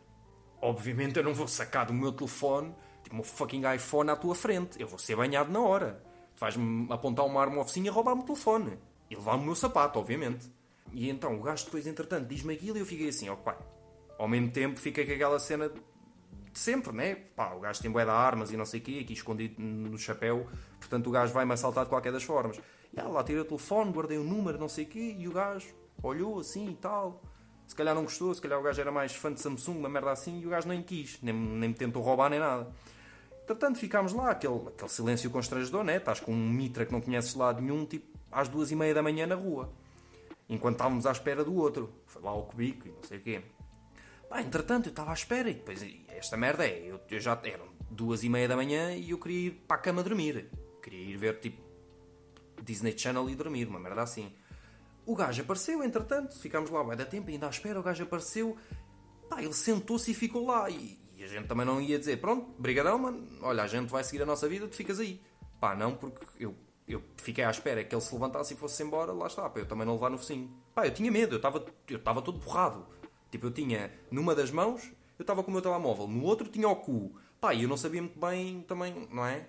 Obviamente 0.62 1.19
eu 1.19 1.22
não 1.22 1.34
vou 1.34 1.46
sacar 1.46 1.84
do 1.84 1.92
meu 1.92 2.10
telefone, 2.10 2.75
tipo 3.02 3.14
um 3.14 3.22
fucking 3.22 3.62
iPhone 3.75 4.10
à 4.10 4.16
tua 4.16 4.34
frente. 4.34 4.81
Eu 4.81 4.88
vou 4.88 4.98
ser 4.98 5.14
banhado 5.14 5.52
na 5.52 5.60
hora. 5.60 6.02
Tu 6.34 6.40
vais-me 6.40 6.90
apontar 6.90 7.26
uma 7.26 7.40
arma 7.40 7.60
oficina 7.60 7.88
e 7.88 7.90
roubar-me 7.90 8.22
o 8.22 8.25
telefone. 8.25 8.78
E 9.10 9.14
levar-me 9.14 9.42
o 9.42 9.46
meu 9.46 9.54
sapato, 9.54 9.98
obviamente. 9.98 10.50
E 10.94 11.11
então 11.11 11.35
o 11.35 11.43
gajo 11.43 11.64
depois, 11.64 11.87
entretanto, 11.88 12.29
diz-me 12.29 12.55
aquilo 12.55 12.76
e 12.76 12.81
eu 12.81 12.87
fiquei 12.87 13.08
assim, 13.08 13.29
ó 13.29 13.35
pai. 13.35 13.58
Ao 14.17 14.29
mesmo 14.29 14.50
tempo 14.52 14.79
fiquei 14.79 15.05
com 15.05 15.12
aquela 15.12 15.41
cena 15.41 15.69
de 15.69 16.58
sempre, 16.58 16.93
né? 16.93 17.17
Pá, 17.35 17.52
o 17.52 17.58
gajo 17.58 17.82
tem 17.82 17.91
bué 17.91 18.05
de 18.05 18.12
armas 18.12 18.52
e 18.52 18.56
não 18.56 18.64
sei 18.64 18.79
o 18.79 18.82
quê, 18.85 19.00
aqui 19.02 19.12
escondido 19.12 19.61
no 19.61 19.99
chapéu, 19.99 20.46
portanto 20.79 21.08
o 21.08 21.11
gajo 21.11 21.32
vai-me 21.32 21.52
assaltar 21.52 21.85
de 21.85 21.91
qualquer 21.91 22.12
das 22.12 22.23
formas. 22.23 22.61
E 22.93 23.00
ah, 23.00 23.08
lá 23.08 23.25
tirei 23.25 23.43
o 23.43 23.44
telefone, 23.44 23.91
guardei 23.91 24.19
o 24.19 24.20
um 24.20 24.25
número, 24.25 24.56
não 24.56 24.69
sei 24.69 24.85
o 24.85 24.87
quê, 24.87 25.17
e 25.19 25.26
o 25.26 25.32
gajo 25.32 25.67
olhou 26.00 26.38
assim 26.38 26.70
e 26.70 26.76
tal. 26.76 27.20
Se 27.67 27.75
calhar 27.75 27.93
não 27.93 28.05
gostou, 28.05 28.32
se 28.32 28.41
calhar 28.41 28.61
o 28.61 28.62
gajo 28.62 28.81
era 28.81 28.93
mais 28.93 29.17
fã 29.17 29.32
de 29.32 29.41
Samsung, 29.41 29.79
uma 29.79 29.88
merda 29.88 30.12
assim, 30.12 30.41
e 30.41 30.46
o 30.46 30.50
gajo 30.50 30.69
nem 30.69 30.81
quis, 30.81 31.19
nem, 31.20 31.35
nem 31.35 31.70
me 31.70 31.75
tentou 31.75 32.02
roubar 32.02 32.31
nem 32.31 32.38
nada. 32.38 32.69
Portanto, 33.49 33.79
ficámos 33.79 34.12
lá, 34.12 34.31
aquele, 34.31 34.69
aquele 34.69 34.91
silêncio 34.91 35.29
constrangedor, 35.29 35.82
né? 35.82 35.96
Estás 35.96 36.20
com 36.20 36.32
um 36.32 36.50
mitra 36.50 36.87
que 36.87 36.93
não 36.93 37.00
conheces 37.00 37.35
lado 37.35 37.61
nenhum, 37.61 37.85
tipo, 37.85 38.06
às 38.31 38.49
duas 38.49 38.70
e 38.70 38.76
meia 38.76 38.94
da 38.94 39.02
manhã 39.02 39.26
na 39.26 39.35
rua 39.35 39.73
enquanto 40.49 40.75
estávamos 40.75 41.06
à 41.06 41.12
espera 41.12 41.44
do 41.44 41.55
outro. 41.55 41.93
Foi 42.06 42.23
lá 42.23 42.31
ao 42.31 42.44
cubico 42.44 42.88
e 42.88 42.91
não 42.91 43.02
sei 43.02 43.19
o 43.19 43.20
quê. 43.20 43.43
Pá, 44.29 44.41
entretanto, 44.41 44.87
eu 44.87 44.91
estava 44.91 45.11
à 45.11 45.14
espera 45.14 45.50
e 45.50 45.55
depois 45.55 45.85
esta 46.08 46.37
merda 46.37 46.67
é, 46.67 46.91
eu, 46.91 47.00
eu, 47.11 47.20
já 47.20 47.38
eram 47.44 47.69
duas 47.91 48.25
e 48.25 48.29
meia 48.29 48.49
da 48.49 48.56
manhã 48.56 48.94
e 48.94 49.11
eu 49.11 49.19
queria 49.19 49.49
ir 49.49 49.50
para 49.67 49.76
a 49.76 49.81
cama 49.81 50.02
dormir. 50.02 50.50
Queria 50.82 51.11
ir 51.11 51.17
ver 51.17 51.41
tipo 51.41 51.62
Disney 52.62 52.96
Channel 52.96 53.29
e 53.29 53.35
dormir, 53.35 53.69
uma 53.69 53.79
merda 53.79 54.02
assim. 54.02 54.32
O 55.06 55.14
gajo 55.14 55.43
apareceu, 55.43 55.82
entretanto, 55.85 56.38
ficámos 56.38 56.70
lá 56.70 56.82
vai 56.82 56.96
dar 56.96 57.05
tempo, 57.05 57.31
ainda 57.31 57.46
à 57.46 57.50
espera, 57.50 57.79
o 57.79 57.82
gajo 57.82 58.05
apareceu, 58.05 58.56
pá, 59.29 59.43
ele 59.43 59.52
sentou-se 59.52 60.11
e 60.11 60.14
ficou 60.14 60.46
lá. 60.46 60.70
E, 60.70 60.99
e, 61.14 61.23
a 61.23 61.26
gente 61.26 61.46
também 61.46 61.67
não 61.67 61.81
ia 61.81 61.99
dizer, 61.99 62.20
pronto, 62.20 62.50
brigadão, 62.58 62.99
mano, 62.99 63.26
olha, 63.43 63.62
a 63.62 63.67
gente 63.67 63.91
vai 63.91 64.02
seguir 64.02 64.23
a 64.23 64.26
nossa 64.26 64.49
vida, 64.49 64.67
tu 64.67 64.75
ficas 64.75 64.99
aí. 64.99 65.20
Pá, 65.61 65.75
não, 65.75 65.94
porque 65.94 66.25
eu 66.41 66.55
eu 66.86 67.02
fiquei 67.16 67.42
à 67.42 67.50
espera 67.50 67.82
que 67.82 67.94
ele 67.94 68.02
se 68.02 68.12
levantasse 68.12 68.52
e 68.54 68.56
fosse 68.56 68.82
embora, 68.82 69.12
lá 69.12 69.26
está, 69.26 69.48
para 69.48 69.62
eu 69.62 69.66
também 69.66 69.86
não 69.86 69.94
levar 69.94 70.10
no 70.10 70.19
focinho. 70.19 70.50
Pá, 70.75 70.86
eu 70.86 70.92
tinha 70.92 71.10
medo, 71.10 71.34
eu 71.34 71.36
estava 71.36 71.64
eu 71.88 72.22
todo 72.22 72.38
borrado. 72.38 72.86
Tipo, 73.31 73.46
eu 73.46 73.50
tinha 73.50 73.90
numa 74.10 74.34
das 74.34 74.50
mãos, 74.50 74.84
eu 75.19 75.22
estava 75.22 75.42
com 75.42 75.50
o 75.50 75.52
meu 75.52 75.62
telemóvel, 75.62 76.06
no 76.06 76.22
outro 76.25 76.46
tinha 76.48 76.69
o 76.69 76.76
cu. 76.76 77.16
Pá, 77.40 77.54
e 77.54 77.62
eu 77.62 77.69
não 77.69 77.76
sabia 77.76 78.02
muito 78.02 78.19
bem 78.19 78.62
também, 78.62 79.08
não 79.10 79.25
é? 79.25 79.46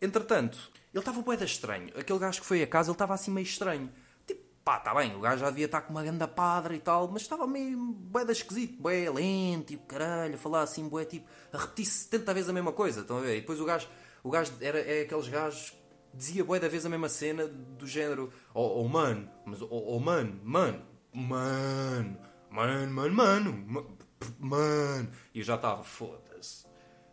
Entretanto, 0.00 0.70
ele 0.92 1.00
estava 1.00 1.20
boeda 1.20 1.44
estranho. 1.44 1.88
Aquele 1.96 2.18
gajo 2.18 2.40
que 2.40 2.46
foi 2.46 2.62
a 2.62 2.66
casa, 2.66 2.90
ele 2.90 2.94
estava 2.94 3.14
assim 3.14 3.30
meio 3.32 3.44
estranho. 3.44 3.92
Tipo, 4.24 4.40
pá, 4.64 4.78
está 4.78 4.94
bem, 4.94 5.16
o 5.16 5.20
gajo 5.20 5.40
já 5.40 5.50
devia 5.50 5.66
estar 5.66 5.80
com 5.80 5.90
uma 5.90 6.02
ganda 6.04 6.28
padra 6.28 6.76
e 6.76 6.80
tal, 6.80 7.08
mas 7.08 7.22
estava 7.22 7.44
meio 7.44 7.76
boeda 7.76 8.30
esquisito, 8.30 8.80
bué 8.80 9.10
lento 9.10 9.72
e 9.72 9.76
o 9.76 9.80
caralho, 9.80 10.38
falar 10.38 10.62
assim, 10.62 10.88
bué 10.88 11.04
tipo, 11.04 11.28
a 11.52 11.58
repetir 11.58 11.86
70 11.86 12.34
vezes 12.34 12.48
a 12.48 12.52
mesma 12.52 12.72
coisa, 12.72 13.00
estão 13.00 13.18
a 13.18 13.20
ver? 13.20 13.38
E 13.38 13.40
depois 13.40 13.60
o 13.60 13.64
gajo, 13.64 13.88
o 14.22 14.30
gajo 14.30 14.52
era, 14.60 14.78
é 14.78 15.02
aqueles 15.02 15.28
gajos 15.28 15.81
dizia 16.14 16.44
bué 16.44 16.58
da 16.58 16.68
vez 16.68 16.84
a 16.84 16.88
mesma 16.88 17.08
cena 17.08 17.46
do 17.46 17.86
género 17.86 18.32
oh, 18.54 18.80
oh 18.82 18.88
mano, 18.88 19.28
mas 19.44 19.62
oh, 19.62 19.68
oh 19.70 19.98
mano, 19.98 20.38
mano, 20.42 20.82
mano, 21.12 22.18
mano, 22.50 22.92
mano, 22.92 23.14
mano, 23.14 23.96
mano. 24.38 25.10
E 25.34 25.38
eu 25.38 25.44
já 25.44 25.56
estava, 25.56 25.82
foda-se. 25.82 26.66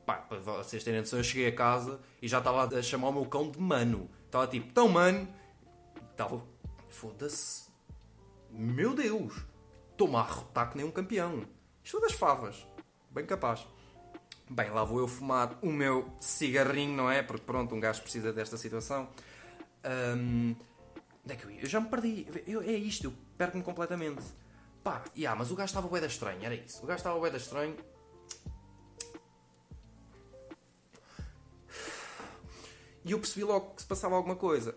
Pá, 0.06 0.16
para 0.16 0.40
vocês 0.40 0.84
terem 0.84 1.02
noção, 1.02 1.20
eu 1.20 1.24
cheguei 1.24 1.48
a 1.48 1.56
casa 1.56 2.00
e 2.22 2.28
já 2.28 2.40
estava 2.40 2.64
a 2.66 2.82
chamar 2.82 3.10
o 3.10 3.14
meu 3.14 3.26
cão 3.26 3.50
de 3.50 3.60
mano. 3.60 4.10
Estava 4.26 4.48
tipo, 4.48 4.72
tão 4.74 4.90
mano. 4.90 5.28
Estava, 6.12 6.44
foda-se. 6.88 7.70
Meu 8.52 8.94
Deus. 8.94 9.34
Estou-me 9.92 10.16
a 10.16 10.20
arrotar 10.20 10.70
que 10.70 10.78
nem 10.78 10.86
um 10.86 10.92
campeão. 10.92 11.46
Isto 11.84 12.00
das 12.00 12.14
favas. 12.14 12.66
Bem 13.12 13.26
capaz. 13.26 13.68
Bem, 14.50 14.72
lá 14.72 14.84
vou 14.84 15.00
eu 15.00 15.08
fumar 15.08 15.60
o 15.62 15.72
meu 15.72 16.12
cigarrinho, 16.20 16.96
não 16.96 17.10
é? 17.10 17.22
Porque 17.22 17.46
pronto, 17.46 17.76
um 17.76 17.80
gajo 17.80 18.02
precisa 18.02 18.34
desta 18.34 18.58
situação. 18.58 19.08
Um, 19.86 20.56
onde 21.24 21.34
é 21.34 21.36
que 21.36 21.46
eu 21.46 21.52
ia? 21.52 21.62
Eu 21.62 21.70
já 21.70 21.80
me 21.80 21.88
perdi. 21.88 22.26
Eu, 22.48 22.62
é 22.62 22.72
isto, 22.72 23.06
eu 23.06 23.14
perco-me 23.38 23.64
completamente. 23.64 24.24
Pá, 24.84 25.04
yeah, 25.16 25.38
mas 25.38 25.52
o 25.52 25.56
gajo 25.56 25.70
estava 25.70 25.88
bué 25.88 26.02
da 26.02 26.08
estranho, 26.08 26.44
era 26.44 26.56
isso. 26.56 26.84
O 26.84 26.88
gajo 26.88 26.98
estava 26.98 27.20
bué 27.20 27.30
da 27.30 27.38
estranho. 27.38 27.78
E 33.06 33.12
eu 33.12 33.20
percebi 33.20 33.44
logo 33.44 33.76
que 33.76 33.84
se 33.84 33.88
passava 33.88 34.16
alguma 34.16 34.36
coisa. 34.36 34.76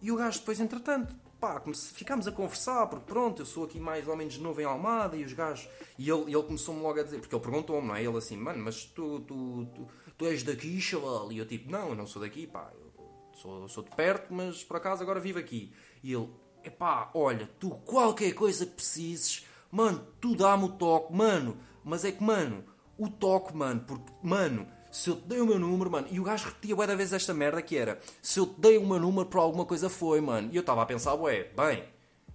E 0.00 0.10
o 0.10 0.16
gajo 0.16 0.38
depois, 0.38 0.60
entretanto, 0.60 1.14
pá, 1.40 1.62
ficámos 1.94 2.26
a 2.26 2.32
conversar, 2.32 2.86
porque 2.86 3.06
pronto, 3.06 3.42
eu 3.42 3.46
sou 3.46 3.64
aqui 3.64 3.78
mais 3.78 4.06
ou 4.08 4.16
menos 4.16 4.38
novo 4.38 4.60
em 4.60 4.64
Almada 4.64 5.16
e 5.16 5.24
os 5.24 5.32
gajos. 5.32 5.68
E 5.96 6.08
ele, 6.08 6.34
ele 6.34 6.42
começou-me 6.42 6.80
logo 6.80 6.98
a 6.98 7.02
dizer, 7.02 7.20
porque 7.20 7.34
ele 7.34 7.42
perguntou-me, 7.42 7.88
não 7.88 7.94
é? 7.94 8.02
Ele 8.02 8.16
assim, 8.16 8.36
mano, 8.36 8.62
mas 8.64 8.84
tu, 8.84 9.20
tu, 9.20 9.66
tu, 9.74 9.88
tu 10.16 10.26
és 10.26 10.42
daqui, 10.42 10.80
chaval? 10.80 11.32
E 11.32 11.38
eu 11.38 11.46
tipo, 11.46 11.70
não, 11.70 11.90
eu 11.90 11.94
não 11.94 12.06
sou 12.06 12.20
daqui, 12.20 12.46
pá, 12.46 12.70
eu 12.74 12.92
sou, 13.34 13.68
sou 13.68 13.84
de 13.84 13.90
perto, 13.94 14.32
mas 14.34 14.64
por 14.64 14.76
acaso 14.76 15.02
agora 15.02 15.20
vivo 15.20 15.38
aqui. 15.38 15.72
E 16.02 16.12
ele, 16.12 16.28
epá, 16.64 17.10
olha, 17.14 17.48
tu 17.58 17.70
qualquer 17.70 18.32
coisa 18.32 18.66
que 18.66 18.72
precises, 18.72 19.46
mano, 19.70 20.06
tu 20.20 20.34
dá-me 20.34 20.64
o 20.64 20.68
toque, 20.70 21.12
mano, 21.12 21.58
mas 21.84 22.04
é 22.04 22.12
que, 22.12 22.22
mano, 22.22 22.64
o 22.96 23.08
toque, 23.08 23.54
mano, 23.54 23.84
porque, 23.86 24.12
mano 24.22 24.77
se 24.90 25.10
eu 25.10 25.16
te 25.16 25.22
dei 25.22 25.40
o 25.40 25.46
meu 25.46 25.58
número, 25.58 25.90
mano, 25.90 26.08
e 26.10 26.18
o 26.18 26.22
gajo 26.22 26.46
repetia 26.46 26.74
bué 26.74 26.86
da 26.86 26.94
vez 26.94 27.12
esta 27.12 27.34
merda 27.34 27.60
que 27.60 27.76
era, 27.76 28.00
se 28.22 28.40
eu 28.40 28.46
te 28.46 28.60
dei 28.60 28.78
o 28.78 28.86
meu 28.86 28.98
número 28.98 29.26
por 29.26 29.38
alguma 29.38 29.64
coisa 29.64 29.88
foi, 29.88 30.20
mano. 30.20 30.48
E 30.52 30.56
eu 30.56 30.60
estava 30.60 30.82
a 30.82 30.86
pensar, 30.86 31.14
ué, 31.14 31.50
bem, 31.56 31.84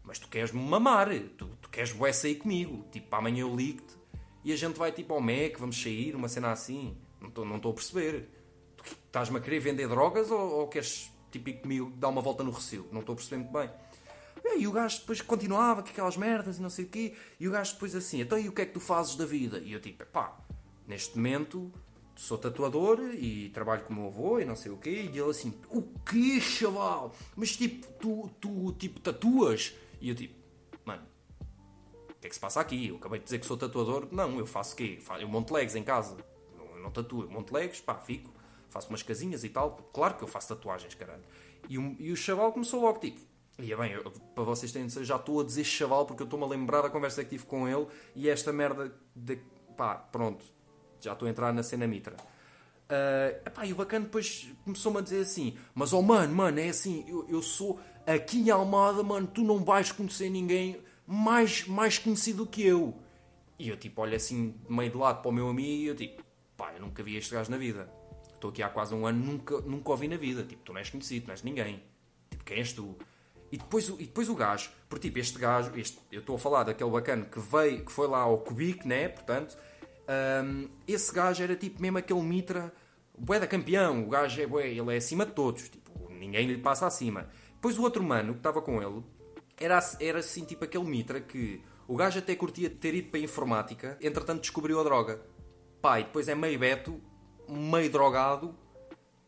mas 0.04 0.20
tu 0.20 0.28
queres-me 0.28 0.62
mamar, 0.62 1.10
tu, 1.38 1.48
tu 1.62 1.70
queres 1.70 1.92
bué 1.92 2.12
sair 2.12 2.36
comigo, 2.36 2.86
tipo, 2.92 3.16
amanhã 3.16 3.42
eu 3.42 3.56
ligo-te 3.56 4.04
e 4.44 4.52
a 4.52 4.56
gente 4.56 4.78
vai 4.78 4.92
tipo 4.92 5.14
ao 5.14 5.22
Mac, 5.22 5.58
vamos 5.58 5.82
sair, 5.82 6.16
uma 6.16 6.28
cena 6.28 6.52
assim. 6.52 6.98
Não 7.22 7.56
estou 7.56 7.72
a 7.72 7.74
perceber. 7.74 8.30
Tu 8.76 8.84
estás-me 8.84 9.38
a 9.38 9.42
querer 9.42 9.60
vender 9.60 9.88
drogas 9.88 10.30
ou, 10.30 10.40
ou 10.40 10.68
queres 10.68 11.10
tipo 11.32 11.50
ir 11.50 11.62
comigo 11.62 11.92
dar 11.96 12.10
uma 12.10 12.22
volta 12.22 12.44
no 12.44 12.52
recio? 12.52 12.86
Não 12.92 13.00
estou 13.00 13.14
a 13.14 13.16
perceber 13.16 13.38
muito 13.38 13.54
bem. 13.54 13.70
E 14.60 14.68
o 14.68 14.72
gajo 14.74 15.00
depois 15.00 15.22
continuava 15.22 15.82
com 15.82 15.90
aquelas 15.90 16.18
merdas 16.18 16.58
e 16.58 16.62
não 16.62 16.70
sei 16.70 16.84
o 16.84 16.90
quê. 16.90 17.16
E 17.40 17.48
o 17.48 17.52
gajo 17.52 17.74
depois 17.74 17.96
assim, 17.96 18.20
então 18.20 18.38
e 18.38 18.50
o 18.50 18.52
que 18.52 18.62
é 18.62 18.66
que 18.66 18.74
tu 18.74 18.82
fazes 18.82 19.16
da 19.16 19.26
vida? 19.26 19.60
E 19.60 19.72
eu 19.72 19.80
tipo, 19.80 20.06
pá, 20.08 20.38
neste 20.86 21.16
momento 21.16 21.72
sou 22.16 22.38
tatuador 22.38 23.00
e 23.14 23.50
trabalho 23.50 23.84
com 23.84 23.94
o 23.94 23.96
meu 23.96 24.08
avô 24.08 24.40
e 24.40 24.46
não 24.46 24.56
sei 24.56 24.72
o 24.72 24.78
quê. 24.78 25.10
E 25.12 25.18
ele 25.18 25.30
assim, 25.30 25.54
o 25.70 25.82
quê, 25.82 26.40
chaval? 26.40 27.14
Mas 27.36 27.56
tipo, 27.56 27.88
tu, 27.94 28.30
tu 28.40 28.74
tipo, 28.74 29.00
tatuas? 29.00 29.74
E 30.00 30.10
eu 30.10 30.16
tipo, 30.16 30.34
mano, 30.86 31.04
o 32.10 32.14
que 32.20 32.28
é 32.28 32.30
que 32.30 32.36
se 32.36 32.42
passa 32.42 32.62
aqui? 32.62 32.88
Eu 32.88 32.98
acabei 32.98 33.20
de 33.20 33.26
dizer 33.26 33.40
que 33.40 33.46
sou 33.46 33.58
tatuador. 33.58 34.08
Não, 34.12 34.38
eu 34.38 34.46
faço 34.46 34.74
o 34.74 34.78
quê? 34.78 35.00
Eu 35.20 35.28
monto 35.28 35.54
legs 35.54 35.76
em 35.76 35.84
casa. 35.84 36.18
Eu 36.58 36.80
não 36.82 36.92
tatuo, 36.92 37.24
eu 37.24 37.30
monto 37.30 37.54
legs, 37.54 37.82
pá, 37.82 37.96
fico. 37.96 38.30
faço 38.70 38.90
umas 38.90 39.04
casinhas 39.04 39.44
e 39.44 39.50
tal. 39.50 39.76
Claro 39.94 40.16
que 40.16 40.24
eu 40.24 40.28
faço 40.28 40.50
tatuagens, 40.50 40.94
caralho. 40.96 41.24
E 41.70 41.78
o, 41.78 41.96
e 42.00 42.12
o 42.12 42.16
chaval 42.16 42.52
começou 42.52 42.82
logo, 42.82 43.00
tipo, 43.00 43.22
e 43.60 43.72
é 43.72 43.76
bem, 43.76 43.92
eu, 43.92 44.12
para 44.34 44.44
vocês 44.44 44.72
terem 44.72 44.86
noção, 44.86 45.04
já 45.04 45.16
estou 45.16 45.40
a 45.40 45.44
dizer 45.44 45.64
chaval 45.64 46.06
porque 46.06 46.24
eu 46.24 46.26
estou-me 46.26 46.44
a 46.44 46.48
lembrar 46.48 46.82
da 46.82 46.90
conversa 46.90 47.24
que 47.24 47.30
tive 47.32 47.46
com 47.46 47.68
ele 47.68 47.88
e 48.16 48.28
esta 48.28 48.52
merda 48.52 48.94
de. 49.16 49.38
pá, 49.78 49.96
pronto, 49.96 50.44
já 51.04 51.14
estou 51.14 51.28
a 51.28 51.32
entrar 51.32 51.54
na 51.54 51.64
cena 51.64 51.88
mitra. 51.88 52.16
Uh, 52.84 53.48
epá, 53.48 53.66
e 53.66 53.74
o 53.74 53.76
bacana 53.76 54.06
depois 54.06 54.48
começou-me 54.64 55.00
a 55.00 55.02
dizer 55.02 55.22
assim: 55.22 55.58
Mas 55.74 55.94
oh 55.94 56.02
mano, 56.02 56.34
mano, 56.34 56.60
é 56.60 56.70
assim, 56.70 57.06
eu, 57.08 57.26
eu 57.30 57.42
sou 57.42 57.80
aqui 58.06 58.40
em 58.40 58.50
Almada, 58.50 59.02
mano, 59.04 59.28
tu 59.28 59.42
não 59.42 59.64
vais 59.64 59.92
conhecer 59.92 60.30
ninguém 60.30 60.80
mais, 61.08 61.66
mais 61.68 61.98
conhecido 61.98 62.46
que 62.46 62.66
eu. 62.66 62.94
E 63.58 63.70
eu 63.70 63.78
tipo, 63.78 64.02
olho 64.02 64.16
assim, 64.16 64.56
meio 64.70 64.92
de 64.92 64.98
lado 64.98 65.22
para 65.22 65.30
o 65.30 65.32
meu 65.32 65.48
amigo 65.48 65.70
e 65.70 65.88
eu 65.88 65.96
tipo, 65.96 66.24
pá, 66.58 66.74
eu 66.74 66.82
nunca 66.82 67.02
vi 67.02 67.16
este 67.16 67.34
gajo 67.34 67.50
na 67.50 67.58
vida. 67.58 67.90
Estou 68.34 68.50
aqui 68.50 68.62
há 68.62 68.70
quase 68.70 68.94
um 68.94 69.06
ano, 69.06 69.24
nunca, 69.24 69.62
nunca 69.62 69.92
ouvi 69.92 70.08
na 70.08 70.18
vida. 70.18 70.44
Tipo, 70.44 70.64
tu 70.64 70.74
não 70.74 70.80
és 70.80 70.90
conhecido, 70.90 71.28
não 71.28 71.34
és 71.34 71.44
ninguém. 71.44 71.82
Tipo, 72.30 72.44
quem 72.44 72.58
és 72.58 72.74
tu? 72.74 72.96
E 73.52 73.58
depois, 73.58 73.88
e 73.88 74.04
depois 74.04 74.28
o 74.28 74.36
gajo, 74.36 74.72
por 74.90 75.00
tipo, 75.00 75.20
este 75.20 75.40
gajo, 75.40 75.72
este, 75.78 75.98
eu 76.12 76.20
estou 76.20 76.36
a 76.36 76.40
falar 76.40 76.64
daquele 76.64 76.90
bacana 76.90 77.24
que 77.24 77.40
veio, 77.40 77.86
que 77.86 77.92
foi 77.92 78.08
lá 78.08 78.20
ao 78.20 78.40
Cubic, 78.40 78.86
né? 78.86 79.08
Portanto, 79.08 79.58
um, 80.08 80.70
esse 80.88 81.14
gajo 81.14 81.44
era 81.44 81.56
tipo 81.56 81.82
mesmo 81.82 81.98
aquele 81.98 82.22
mitra, 82.22 82.74
bué 83.18 83.40
da 83.40 83.48
campeão, 83.48 84.04
o 84.04 84.10
gajo 84.10 84.42
é 84.42 84.48
bué, 84.48 84.70
ele 84.70 84.94
é 84.94 84.98
acima 84.98 85.26
de 85.26 85.32
todos, 85.34 85.70
tipo, 85.70 86.10
ninguém 86.10 86.48
lhe 86.48 86.58
passa 86.58 86.86
acima. 86.88 87.30
Depois 87.54 87.78
o 87.78 87.84
outro 87.84 88.04
mano 88.04 88.34
que 88.34 88.40
estava 88.40 88.62
com 88.62 88.82
ele, 88.82 89.04
era, 89.58 89.80
era 90.00 90.20
assim 90.20 90.44
tipo 90.44 90.66
aquele 90.66 90.84
mitra 90.84 91.22
que 91.22 91.62
o 91.88 91.96
gajo 91.96 92.20
até 92.20 92.36
curtia 92.36 92.70
ter 92.70 92.94
ido 92.94 93.10
para 93.10 93.20
a 93.20 93.24
informática, 93.24 93.98
entretanto 94.02 94.42
descobriu 94.42 94.80
a 94.80 94.84
droga. 94.84 95.22
Pai, 95.82 96.04
depois 96.04 96.28
é 96.28 96.36
meio 96.36 96.58
beto, 96.58 97.00
meio 97.50 97.90
drogado, 97.90 98.56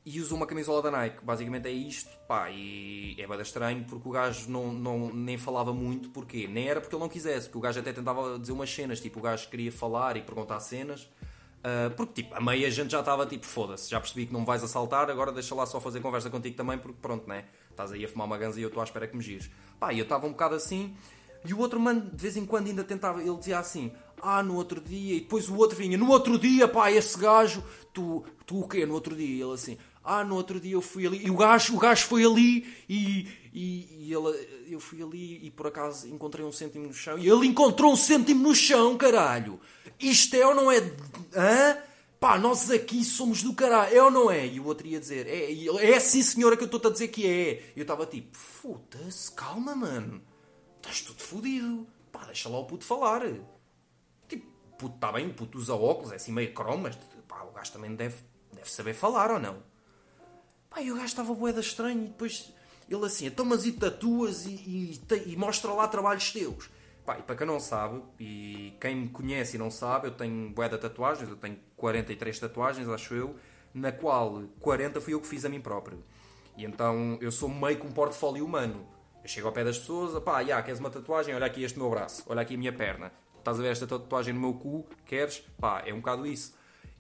e 0.05 0.21
usa 0.21 0.35
uma 0.35 0.45
camisola 0.45 0.83
da 0.83 0.91
Nike. 0.91 1.25
Basicamente 1.25 1.67
é 1.67 1.71
isto, 1.71 2.11
pá, 2.27 2.49
e 2.51 3.15
é 3.17 3.25
bem 3.25 3.41
estranho 3.41 3.83
porque 3.85 4.07
o 4.07 4.11
gajo 4.11 4.49
não, 4.49 4.71
não, 4.71 5.11
nem 5.11 5.37
falava 5.37 5.73
muito, 5.73 6.09
porquê? 6.09 6.47
Nem 6.47 6.67
era 6.67 6.79
porque 6.79 6.95
ele 6.95 7.01
não 7.01 7.09
quisesse, 7.09 7.47
porque 7.47 7.57
o 7.57 7.61
gajo 7.61 7.79
até 7.79 7.91
tentava 7.91 8.37
dizer 8.37 8.51
umas 8.51 8.69
cenas, 8.69 8.99
tipo, 8.99 9.19
o 9.19 9.21
gajo 9.21 9.49
queria 9.49 9.71
falar 9.71 10.15
e 10.15 10.21
perguntar 10.21 10.59
cenas, 10.59 11.03
uh, 11.03 11.89
porque, 11.97 12.21
tipo, 12.21 12.35
a 12.35 12.39
meia 12.39 12.69
gente 12.69 12.91
já 12.91 12.99
estava, 12.99 13.25
tipo, 13.25 13.45
foda-se, 13.45 13.89
já 13.89 13.99
percebi 13.99 14.27
que 14.27 14.33
não 14.33 14.41
me 14.41 14.45
vais 14.45 14.63
assaltar, 14.63 15.09
agora 15.09 15.31
deixa 15.31 15.55
lá 15.55 15.65
só 15.65 15.81
fazer 15.81 16.01
conversa 16.01 16.29
contigo 16.29 16.55
também, 16.55 16.77
porque 16.77 16.97
pronto, 17.01 17.27
né? 17.27 17.45
Estás 17.71 17.91
aí 17.91 18.05
a 18.05 18.07
fumar 18.07 18.27
uma 18.27 18.37
ganza 18.37 18.59
e 18.59 18.63
eu 18.63 18.67
estou 18.67 18.81
à 18.81 18.83
espera 18.83 19.07
que 19.07 19.17
me 19.17 19.23
gires. 19.23 19.49
Pá, 19.79 19.91
e 19.91 19.97
eu 19.97 20.03
estava 20.03 20.27
um 20.27 20.31
bocado 20.31 20.53
assim, 20.53 20.95
e 21.43 21.51
o 21.51 21.59
outro 21.59 21.79
mano, 21.79 22.11
de 22.11 22.21
vez 22.21 22.37
em 22.37 22.45
quando, 22.45 22.67
ainda 22.67 22.83
tentava, 22.83 23.21
ele 23.21 23.37
dizia 23.37 23.57
assim, 23.57 23.91
ah, 24.21 24.41
no 24.41 24.55
outro 24.55 24.79
dia, 24.79 25.15
e 25.15 25.19
depois 25.19 25.49
o 25.49 25.55
outro 25.55 25.75
vinha, 25.75 25.97
no 25.97 26.09
outro 26.09 26.37
dia, 26.39 26.67
pá, 26.67 26.91
esse 26.91 27.17
gajo, 27.19 27.63
tu, 27.93 28.23
tu 28.45 28.61
o 28.61 28.67
quê, 28.67 28.85
no 28.85 28.93
outro 28.93 29.15
dia? 29.15 29.27
E 29.27 29.41
ele 29.41 29.53
assim, 29.53 29.77
ah, 30.05 30.23
no 30.23 30.35
outro 30.35 30.59
dia 30.59 30.73
eu 30.73 30.81
fui 30.81 31.07
ali, 31.07 31.25
e 31.25 31.31
o 31.31 31.35
gajo, 31.35 31.75
o 31.75 31.79
gajo 31.79 32.05
foi 32.05 32.23
ali, 32.23 32.65
e, 32.87 33.27
e, 33.51 34.07
e 34.07 34.13
ele, 34.13 34.65
eu 34.69 34.79
fui 34.79 35.01
ali 35.01 35.45
e 35.45 35.51
por 35.51 35.67
acaso 35.67 36.07
encontrei 36.07 36.45
um 36.45 36.51
cêntimo 36.51 36.87
no 36.87 36.93
chão, 36.93 37.17
e 37.17 37.27
ele 37.27 37.47
encontrou 37.47 37.91
um 37.91 37.95
cêntimo 37.95 38.47
no 38.47 38.53
chão, 38.53 38.95
caralho! 38.97 39.59
Isto 39.99 40.35
é 40.35 40.45
ou 40.45 40.53
não 40.53 40.71
é? 40.71 40.77
Hã? 41.33 41.77
Pá, 42.19 42.37
nós 42.37 42.71
aqui 42.71 43.03
somos 43.03 43.43
do 43.43 43.53
caralho, 43.53 43.95
é 43.95 44.03
ou 44.03 44.09
não 44.09 44.31
é? 44.31 44.47
E 44.47 44.59
o 44.59 44.65
outro 44.65 44.87
ia 44.87 44.99
dizer, 44.99 45.27
é, 45.27 45.51
é 45.91 45.99
sim 45.99 46.21
senhora 46.21 46.55
que 46.55 46.63
eu 46.63 46.67
estou 46.67 46.89
a 46.89 46.91
dizer 46.91 47.09
que 47.09 47.25
é. 47.27 47.71
E 47.75 47.79
eu 47.79 47.81
estava 47.83 48.05
tipo, 48.05 48.35
foda-se, 48.35 49.31
calma, 49.31 49.75
mano. 49.75 50.21
Estás 50.77 51.01
tudo 51.01 51.21
fodido. 51.21 51.87
Pá, 52.11 52.25
deixa 52.25 52.49
lá 52.49 52.57
o 52.57 52.65
puto 52.65 52.85
falar. 52.85 53.21
Tipo, 54.27 54.45
puto 54.77 54.95
está 54.95 55.11
bem, 55.11 55.29
puto 55.29 55.57
usa 55.57 55.75
óculos, 55.75 56.13
é 56.13 56.15
assim 56.15 56.31
meio 56.31 56.53
cromas. 56.53 56.97
Pá, 57.27 57.43
o 57.43 57.51
gajo 57.51 57.71
também 57.71 57.93
deve, 57.95 58.15
deve 58.53 58.71
saber 58.71 58.93
falar 58.93 59.31
ou 59.31 59.39
não? 59.39 59.61
Pá, 60.75 60.81
e 60.81 60.91
o 60.91 60.95
gajo 60.95 61.05
estava 61.05 61.33
boeda 61.33 61.61
estranho 61.61 62.03
e 62.03 62.07
depois 62.07 62.53
ele 62.89 63.05
assim, 63.05 63.27
então 63.27 63.45
mas 63.45 63.65
e 63.65 63.71
tatuas 63.71 64.45
e, 64.45 64.49
e, 64.49 65.01
e, 65.25 65.37
mostra 65.37 65.71
lá 65.71 65.87
trabalhos 65.87 66.33
teus. 66.33 66.69
Pá, 67.05 67.17
e 67.17 67.21
para 67.21 67.37
quem 67.37 67.47
não 67.47 67.61
sabe, 67.61 68.01
e 68.19 68.73
quem 68.81 68.93
me 68.93 69.07
conhece 69.07 69.55
e 69.55 69.57
não 69.57 69.71
sabe, 69.71 70.07
eu 70.07 70.11
tenho 70.11 70.49
boeda 70.49 70.77
tatuagens, 70.77 71.29
eu 71.29 71.37
tenho 71.37 71.57
43 71.77 72.39
tatuagens, 72.39 72.89
acho 72.89 73.13
eu, 73.13 73.37
na 73.73 73.93
qual 73.93 74.43
40 74.59 74.99
fui 74.99 75.13
eu 75.13 75.21
que 75.21 75.27
fiz 75.27 75.45
a 75.45 75.49
mim 75.49 75.61
próprio. 75.61 76.03
E 76.57 76.65
então 76.65 77.17
eu 77.21 77.31
sou 77.31 77.47
meio 77.47 77.77
com 77.77 77.87
um 77.87 77.91
portfólio 77.91 78.45
humano. 78.45 78.85
Eu 79.23 79.29
chego 79.29 79.47
ao 79.47 79.53
pé 79.53 79.63
das 79.63 79.79
pessoas, 79.79 80.21
pá, 80.23 80.43
já, 80.43 80.61
queres 80.61 80.81
uma 80.81 80.89
tatuagem? 80.89 81.33
Olha 81.33 81.45
aqui 81.45 81.63
este 81.63 81.79
meu 81.79 81.89
braço, 81.89 82.21
olha 82.27 82.41
aqui 82.41 82.55
a 82.55 82.57
minha 82.57 82.73
perna. 82.73 83.13
Estás 83.39 83.59
a 83.59 83.61
ver 83.61 83.69
esta 83.69 83.87
tatuagem 83.87 84.33
no 84.33 84.41
meu 84.41 84.53
cu? 84.55 84.85
Queres? 85.05 85.39
Pá, 85.57 85.83
é 85.85 85.93
um 85.93 85.97
bocado 85.97 86.27
isso. 86.27 86.53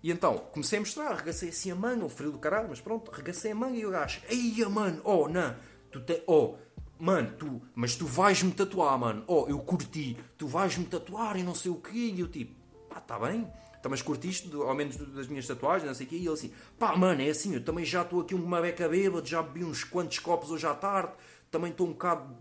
E 0.05 0.11
então, 0.11 0.37
comecei 0.37 0.77
a 0.77 0.81
mostrar, 0.81 1.07
arregacei 1.07 1.49
assim 1.49 1.71
a 1.71 1.75
manga, 1.75 2.05
o 2.05 2.09
frio 2.09 2.31
do 2.31 2.37
caralho, 2.37 2.67
mas 2.69 2.79
pronto, 2.79 3.11
arregacei 3.11 3.53
a 3.53 3.55
manga 3.55 3.75
e 3.75 3.87
o 3.87 3.89
gajo, 3.89 4.21
eia 4.29 4.69
mano, 4.69 5.01
oh, 5.03 5.27
não, 5.27 5.55
tu 5.91 5.99
te, 5.99 6.21
oh, 6.27 6.57
mano, 6.99 7.33
tu, 7.39 7.59
mas 7.73 7.95
tu 7.95 8.05
vais-me 8.05 8.51
tatuar, 8.51 8.99
mano, 8.99 9.23
oh, 9.25 9.47
eu 9.49 9.57
curti, 9.57 10.15
tu 10.37 10.45
vais-me 10.45 10.85
tatuar 10.85 11.37
e 11.37 11.41
não 11.41 11.55
sei 11.55 11.71
o 11.71 11.77
quê, 11.77 12.13
e 12.13 12.19
eu 12.19 12.27
tipo, 12.27 12.53
pá, 12.87 13.01
tá 13.01 13.17
bem, 13.17 13.51
então, 13.79 13.89
mas 13.89 14.03
curtiste 14.03 14.47
ao 14.53 14.75
menos 14.75 14.95
das 14.95 15.27
minhas 15.27 15.47
tatuagens, 15.47 15.87
não 15.87 15.95
sei 15.95 16.05
o 16.05 16.09
quê, 16.09 16.17
e 16.17 16.19
ele 16.19 16.29
assim, 16.29 16.53
pá, 16.77 16.95
mano, 16.95 17.23
é 17.23 17.29
assim, 17.31 17.55
eu 17.55 17.65
também 17.65 17.83
já 17.83 18.03
estou 18.03 18.21
aqui 18.21 18.35
uma 18.35 18.61
beca 18.61 18.87
bêbada, 18.87 19.25
já 19.25 19.41
bebi 19.41 19.65
uns 19.65 19.83
quantos 19.83 20.19
copos 20.19 20.51
hoje 20.51 20.67
à 20.67 20.75
tarde, 20.75 21.13
também 21.49 21.71
estou 21.71 21.87
um 21.87 21.93
bocado 21.93 22.31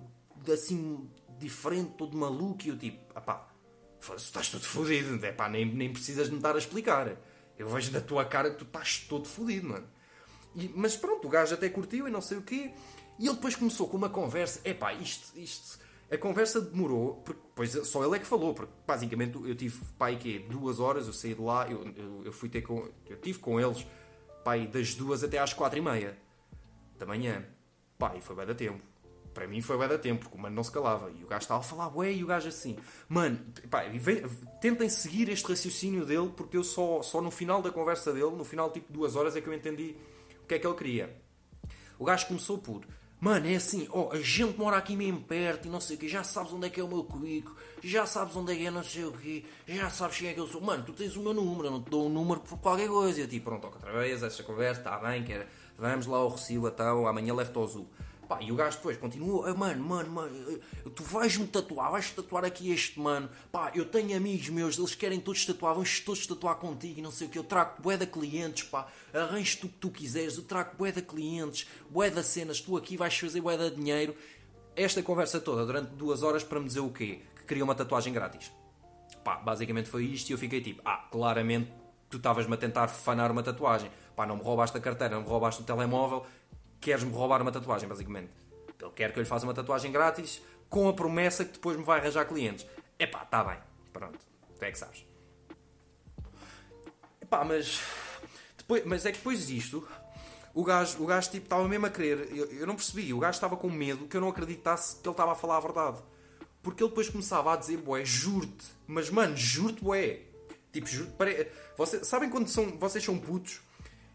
assim, 0.53 1.09
diferente, 1.39 1.93
todo 1.97 2.15
maluco, 2.15 2.63
e 2.67 2.69
eu 2.69 2.77
tipo, 2.77 2.99
ah 3.15 3.23
pá, 3.23 3.49
estás 4.15 4.51
todo 4.51 4.65
fodido, 4.65 5.25
é 5.25 5.33
pá, 5.33 5.49
nem, 5.49 5.65
nem 5.65 5.91
precisas 5.91 6.29
me 6.29 6.39
dar 6.41 6.57
a 6.57 6.59
explicar. 6.59 7.17
Eu 7.59 7.69
vejo 7.69 7.91
da 7.93 8.01
tua 8.01 8.25
cara 8.25 8.51
que 8.51 8.59
tu 8.59 8.65
estás 8.65 8.99
todo 8.99 9.29
fodido, 9.29 9.69
mano. 9.69 9.87
E, 10.55 10.71
mas 10.75 10.97
pronto, 10.97 11.27
o 11.27 11.31
gajo 11.31 11.55
até 11.55 11.69
curtiu 11.69 12.09
e 12.09 12.11
não 12.11 12.21
sei 12.21 12.39
o 12.39 12.43
quê. 12.43 12.73
E 13.19 13.27
ele 13.27 13.35
depois 13.35 13.55
começou 13.55 13.89
com 13.89 13.97
uma 13.97 14.09
conversa. 14.09 14.61
Epá, 14.65 14.93
isto, 14.93 15.39
isto. 15.39 15.79
A 16.11 16.19
conversa 16.19 16.61
demorou, 16.61 17.17
porque 17.25 17.41
depois 17.41 17.89
só 17.89 18.05
ele 18.05 18.17
é 18.17 18.19
que 18.19 18.27
falou, 18.27 18.55
porque 18.55 18.73
basicamente 18.87 19.37
eu 19.37 19.55
tive, 19.55 19.81
pai, 19.99 20.17
que 20.17 20.39
duas 20.39 20.79
horas, 20.79 21.07
eu 21.07 21.13
saí 21.13 21.35
de 21.35 21.41
lá, 21.41 21.67
eu, 21.69 21.83
eu, 21.97 22.23
eu, 22.27 22.33
fui 22.33 22.49
ter 22.49 22.63
com. 22.63 22.89
Eu 23.07 23.17
tive 23.17 23.39
com 23.39 23.59
eles, 23.59 23.87
pai, 24.45 24.67
das 24.67 24.95
duas 24.95 25.25
até 25.25 25.39
às 25.39 25.53
quatro 25.53 25.79
e 25.79 25.83
meia 25.83 26.17
da 26.99 27.07
manhã. 27.07 27.45
Pai, 27.99 28.21
foi 28.21 28.37
bem 28.37 28.47
da 28.47 28.55
tempo. 28.55 28.94
Para 29.35 29.49
mim 29.49 29.61
foi 29.61 29.77
bem 29.77 29.89
da 29.89 29.99
tempo, 29.99 30.23
porque 30.23 30.39
o 30.39 30.41
mano 30.41 30.55
não 30.55 30.63
se 30.63 30.71
calava. 30.71 31.11
E 31.11 31.25
o 31.25 31.27
gajo 31.27 31.43
estava 31.43 31.61
a 31.61 31.63
falar, 31.63 31.95
ué, 31.97 32.13
e 32.13 32.23
o 32.23 32.27
gajo 32.29 32.49
assim. 32.49 32.79
Mano, 33.09 33.41
pá, 33.69 33.83
tentem 34.61 34.89
seguir 34.89 35.29
este 35.29 35.47
raciocínio 35.49 36.07
dele, 36.07 36.33
porque 36.37 36.57
eu 36.57 36.63
só, 36.63 37.03
só 37.03 37.21
no 37.21 37.33
final 37.33 37.61
da 37.61 37.73
conversa 37.73 38.13
dele, 38.13 38.31
no 38.31 38.45
final 38.45 38.71
tipo 38.71 38.93
duas 38.93 39.17
horas, 39.17 39.35
é 39.35 39.41
que 39.41 39.49
eu 39.49 39.53
entendi 39.53 39.97
o 40.43 40.47
que 40.47 40.55
é 40.55 40.59
que 40.59 40.67
ele 40.67 40.77
queria. 40.77 41.17
O 41.99 42.05
gajo 42.05 42.29
começou 42.29 42.59
por. 42.59 42.83
Mano, 43.21 43.47
é 43.49 43.55
assim, 43.55 43.89
oh, 43.91 44.11
a 44.13 44.21
gente 44.21 44.59
mora 44.59 44.77
aqui 44.77 44.95
mesmo 44.95 45.23
perto 45.23 45.67
e 45.67 45.71
não 45.71 45.81
sei 45.81 45.97
o 45.97 45.99
quê, 45.99 46.09
já 46.09 46.23
sabes 46.23 46.53
onde 46.53 46.67
é 46.67 46.71
que 46.71 46.79
é 46.79 46.85
o 46.85 46.89
meu 46.89 47.05
cubico, 47.05 47.57
já 47.83 48.05
sabes 48.05 48.37
onde 48.37 48.53
é 48.53 48.57
que 48.57 48.67
é 48.67 48.71
não 48.71 48.83
sei 48.83 49.05
o 49.05 49.13
quê, 49.13 49.45
já 49.67 49.89
sabes 49.89 50.19
quem 50.19 50.29
é 50.29 50.35
que 50.35 50.41
eu 50.41 50.47
sou. 50.47 50.61
Mano, 50.61 50.85
tu 50.85 50.93
tens 50.93 51.17
o 51.17 51.23
meu 51.23 51.33
número, 51.33 51.69
eu 51.69 51.71
não 51.71 51.83
te 51.83 51.89
dou 51.89 52.07
um 52.07 52.11
número 52.11 52.41
por 52.41 52.59
qualquer 52.59 52.89
coisa. 52.89 53.21
E 53.21 53.23
eu 53.23 53.29
tipo, 53.29 53.47
pronto, 53.47 53.67
outra 53.67 53.93
vez, 53.93 54.23
esta 54.23 54.43
conversa, 54.43 54.81
está 54.81 54.99
bem, 54.99 55.25
que 55.25 55.33
era, 55.33 55.49
vamos 55.79 56.07
lá 56.07 56.19
ao 56.19 56.29
Recio, 56.29 56.69
então, 56.69 57.07
amanhã 57.07 57.35
levo-te 57.35 57.57
ao 57.57 57.65
Azul. 57.65 57.89
Pá, 58.29 58.41
e 58.41 58.51
o 58.51 58.57
gajo 58.57 58.77
depois 58.79 58.97
continuou, 58.97 59.45
ah, 59.45 59.55
mano, 59.55 59.85
mano, 59.85 60.11
mano, 60.11 60.61
tu 60.95 61.03
vais-me 61.03 61.47
tatuar, 61.47 61.91
vais 61.91 62.11
tatuar 62.11 62.45
aqui 62.45 62.73
este 62.73 62.99
mano. 62.99 63.29
Pá, 63.53 63.71
eu 63.75 63.85
tenho 63.85 64.17
amigos 64.17 64.49
meus, 64.49 64.79
eles 64.79 64.95
querem 64.95 65.21
todos 65.21 65.45
tatuar, 65.45 65.75
vamos 65.75 66.01
todos 66.01 66.27
tatuar 66.27 66.57
contigo 66.57 66.99
e 66.99 67.03
não 67.03 67.11
sei 67.11 67.27
o 67.27 67.31
que. 67.31 67.39
Eu 67.39 67.45
trago 67.45 67.83
bué 67.83 67.97
de 67.97 68.07
clientes, 68.07 68.65
pá, 68.65 68.87
arranjo 69.13 69.59
tu 69.59 69.67
o 69.67 69.71
que 69.71 69.77
tu 69.77 69.91
quiseres, 69.91 70.37
eu 70.37 70.45
trago 70.45 70.77
bué 70.77 70.91
de 70.91 71.03
clientes, 71.03 71.69
bué 71.91 72.11
de 72.11 72.23
cenas, 72.23 72.61
tu 72.61 72.77
aqui 72.77 72.97
vais 72.97 73.17
fazer 73.17 73.41
bué 73.41 73.57
de 73.57 73.71
dinheiro. 73.71 74.17
Esta 74.75 75.03
conversa 75.03 75.41
toda 75.41 75.65
durante 75.67 75.91
duas 75.91 76.23
horas 76.23 76.43
para 76.43 76.59
me 76.59 76.67
dizer 76.67 76.81
o 76.81 76.91
quê? 76.91 77.21
Que 77.37 77.45
queria 77.45 77.63
uma 77.63 77.75
tatuagem 77.75 78.13
grátis. 78.13 78.51
Pá, 79.23 79.37
basicamente 79.37 79.89
foi 79.89 80.05
isto 80.05 80.31
e 80.31 80.33
eu 80.33 80.39
fiquei 80.39 80.61
tipo, 80.61 80.83
ah, 80.85 81.09
claramente 81.11 81.71
tu 82.11 82.19
estavas-me 82.19 82.55
a 82.55 82.57
tentar 82.57 82.89
fanar 82.89 83.31
uma 83.31 83.43
tatuagem. 83.43 83.91
Pá, 84.15 84.25
não 84.25 84.37
me 84.37 84.43
roubaste 84.43 84.77
a 84.77 84.81
carteira, 84.81 85.17
não 85.17 85.23
me 85.23 85.29
roubaste 85.29 85.63
o 85.63 85.65
telemóvel, 85.65 86.25
queres-me 86.85 87.11
roubar 87.11 87.41
uma 87.41 87.51
tatuagem, 87.51 87.89
basicamente. 87.89 88.31
Ele 88.79 88.91
quer 88.95 89.11
que 89.11 89.19
eu 89.19 89.23
lhe 89.23 89.29
faça 89.29 89.47
uma 89.47 89.55
tatuagem 89.55 89.91
grátis 89.91 90.43
com 90.69 90.87
a 90.87 90.93
promessa 90.93 91.43
que 91.43 91.53
depois 91.53 91.79
me 91.79 91.83
vai 91.83 91.99
arranjar 91.99 92.27
clientes. 92.27 92.67
Epá, 92.99 93.23
está 93.23 93.43
bem. 93.43 93.59
Pronto. 93.91 94.19
Tu 94.59 94.65
é 94.65 94.71
que 94.71 94.79
sabes. 94.79 95.07
Epá, 97.23 97.43
mas... 97.43 97.81
Depois, 98.59 98.85
mas 98.85 99.07
é 99.07 99.13
que 99.13 99.19
depois 99.19 99.47
disto, 99.47 99.87
o 100.53 100.63
gajo, 100.63 101.03
o 101.03 101.07
gajo 101.07 101.31
tipo, 101.31 101.47
estava 101.47 101.67
mesmo 101.67 101.87
a 101.87 101.91
querer... 101.91 102.29
Eu, 102.37 102.47
eu 102.53 102.67
não 102.67 102.77
percebi. 102.77 103.15
O 103.15 103.19
gajo 103.19 103.37
estava 103.37 103.57
com 103.57 103.71
medo 103.71 104.07
que 104.07 104.17
eu 104.17 104.21
não 104.21 104.29
acreditasse 104.29 104.97
que 104.97 105.09
ele 105.09 105.15
estava 105.15 105.33
a 105.33 105.35
falar 105.35 105.57
a 105.57 105.61
verdade. 105.61 106.03
Porque 106.63 106.83
ele 106.83 106.91
depois 106.91 107.09
começava 107.09 107.55
a 107.55 107.57
dizer, 107.57 107.79
boé, 107.79 108.05
juro-te. 108.05 108.67
Mas, 108.87 109.09
mano, 109.09 109.35
juro-te, 109.35 109.83
boé. 109.83 110.21
Tipo, 110.71 110.87
juro 110.87 111.11
pare... 111.13 111.51
Sabem 112.03 112.29
quando 112.29 112.49
são, 112.49 112.79
vocês 112.79 113.03
são 113.03 113.19
putos 113.19 113.61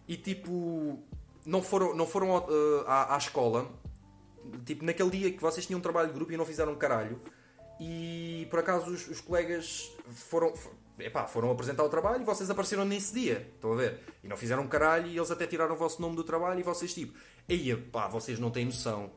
e 0.08 0.18
tipo 0.18 1.04
não 1.50 1.64
foram, 1.64 1.96
não 1.96 2.06
foram 2.06 2.38
uh, 2.38 2.84
à, 2.86 3.16
à, 3.16 3.18
escola, 3.18 3.68
tipo, 4.66 4.86
naquele 4.86 5.10
dia 5.10 5.32
que 5.32 5.42
vocês 5.42 5.66
tinham 5.66 5.80
um 5.80 5.82
trabalho 5.82 6.10
de 6.10 6.14
grupo 6.14 6.32
e 6.32 6.38
não 6.38 6.46
fizeram 6.46 6.74
um 6.74 6.76
caralho, 6.76 7.20
e 7.80 8.46
por 8.52 8.60
acaso 8.60 8.92
os, 8.92 9.08
os 9.08 9.20
colegas 9.20 9.92
foram, 10.10 10.54
epá, 11.00 11.26
foram 11.26 11.50
apresentar 11.50 11.84
o 11.84 11.90
trabalho 11.90 12.22
e 12.22 12.26
vocês 12.26 12.50
apareceram 12.50 12.86
nesse 12.86 13.14
dia. 13.14 13.50
Estão 13.56 13.74
a 13.74 13.76
ver? 13.76 14.00
E 14.24 14.28
não 14.28 14.38
fizeram 14.38 14.68
caralho 14.68 15.08
e 15.08 15.18
eles 15.18 15.32
até 15.32 15.48
tiraram 15.48 15.74
o 15.74 15.78
vosso 15.78 16.02
nome 16.02 16.16
do 16.16 16.24
trabalho 16.24 16.60
e 16.60 16.64
vocês 16.64 16.94
tipo, 16.94 17.18
aí 17.50 17.76
pá, 17.76 18.08
vocês 18.08 18.38
não 18.38 18.52
têm 18.52 18.66
noção. 18.66 19.10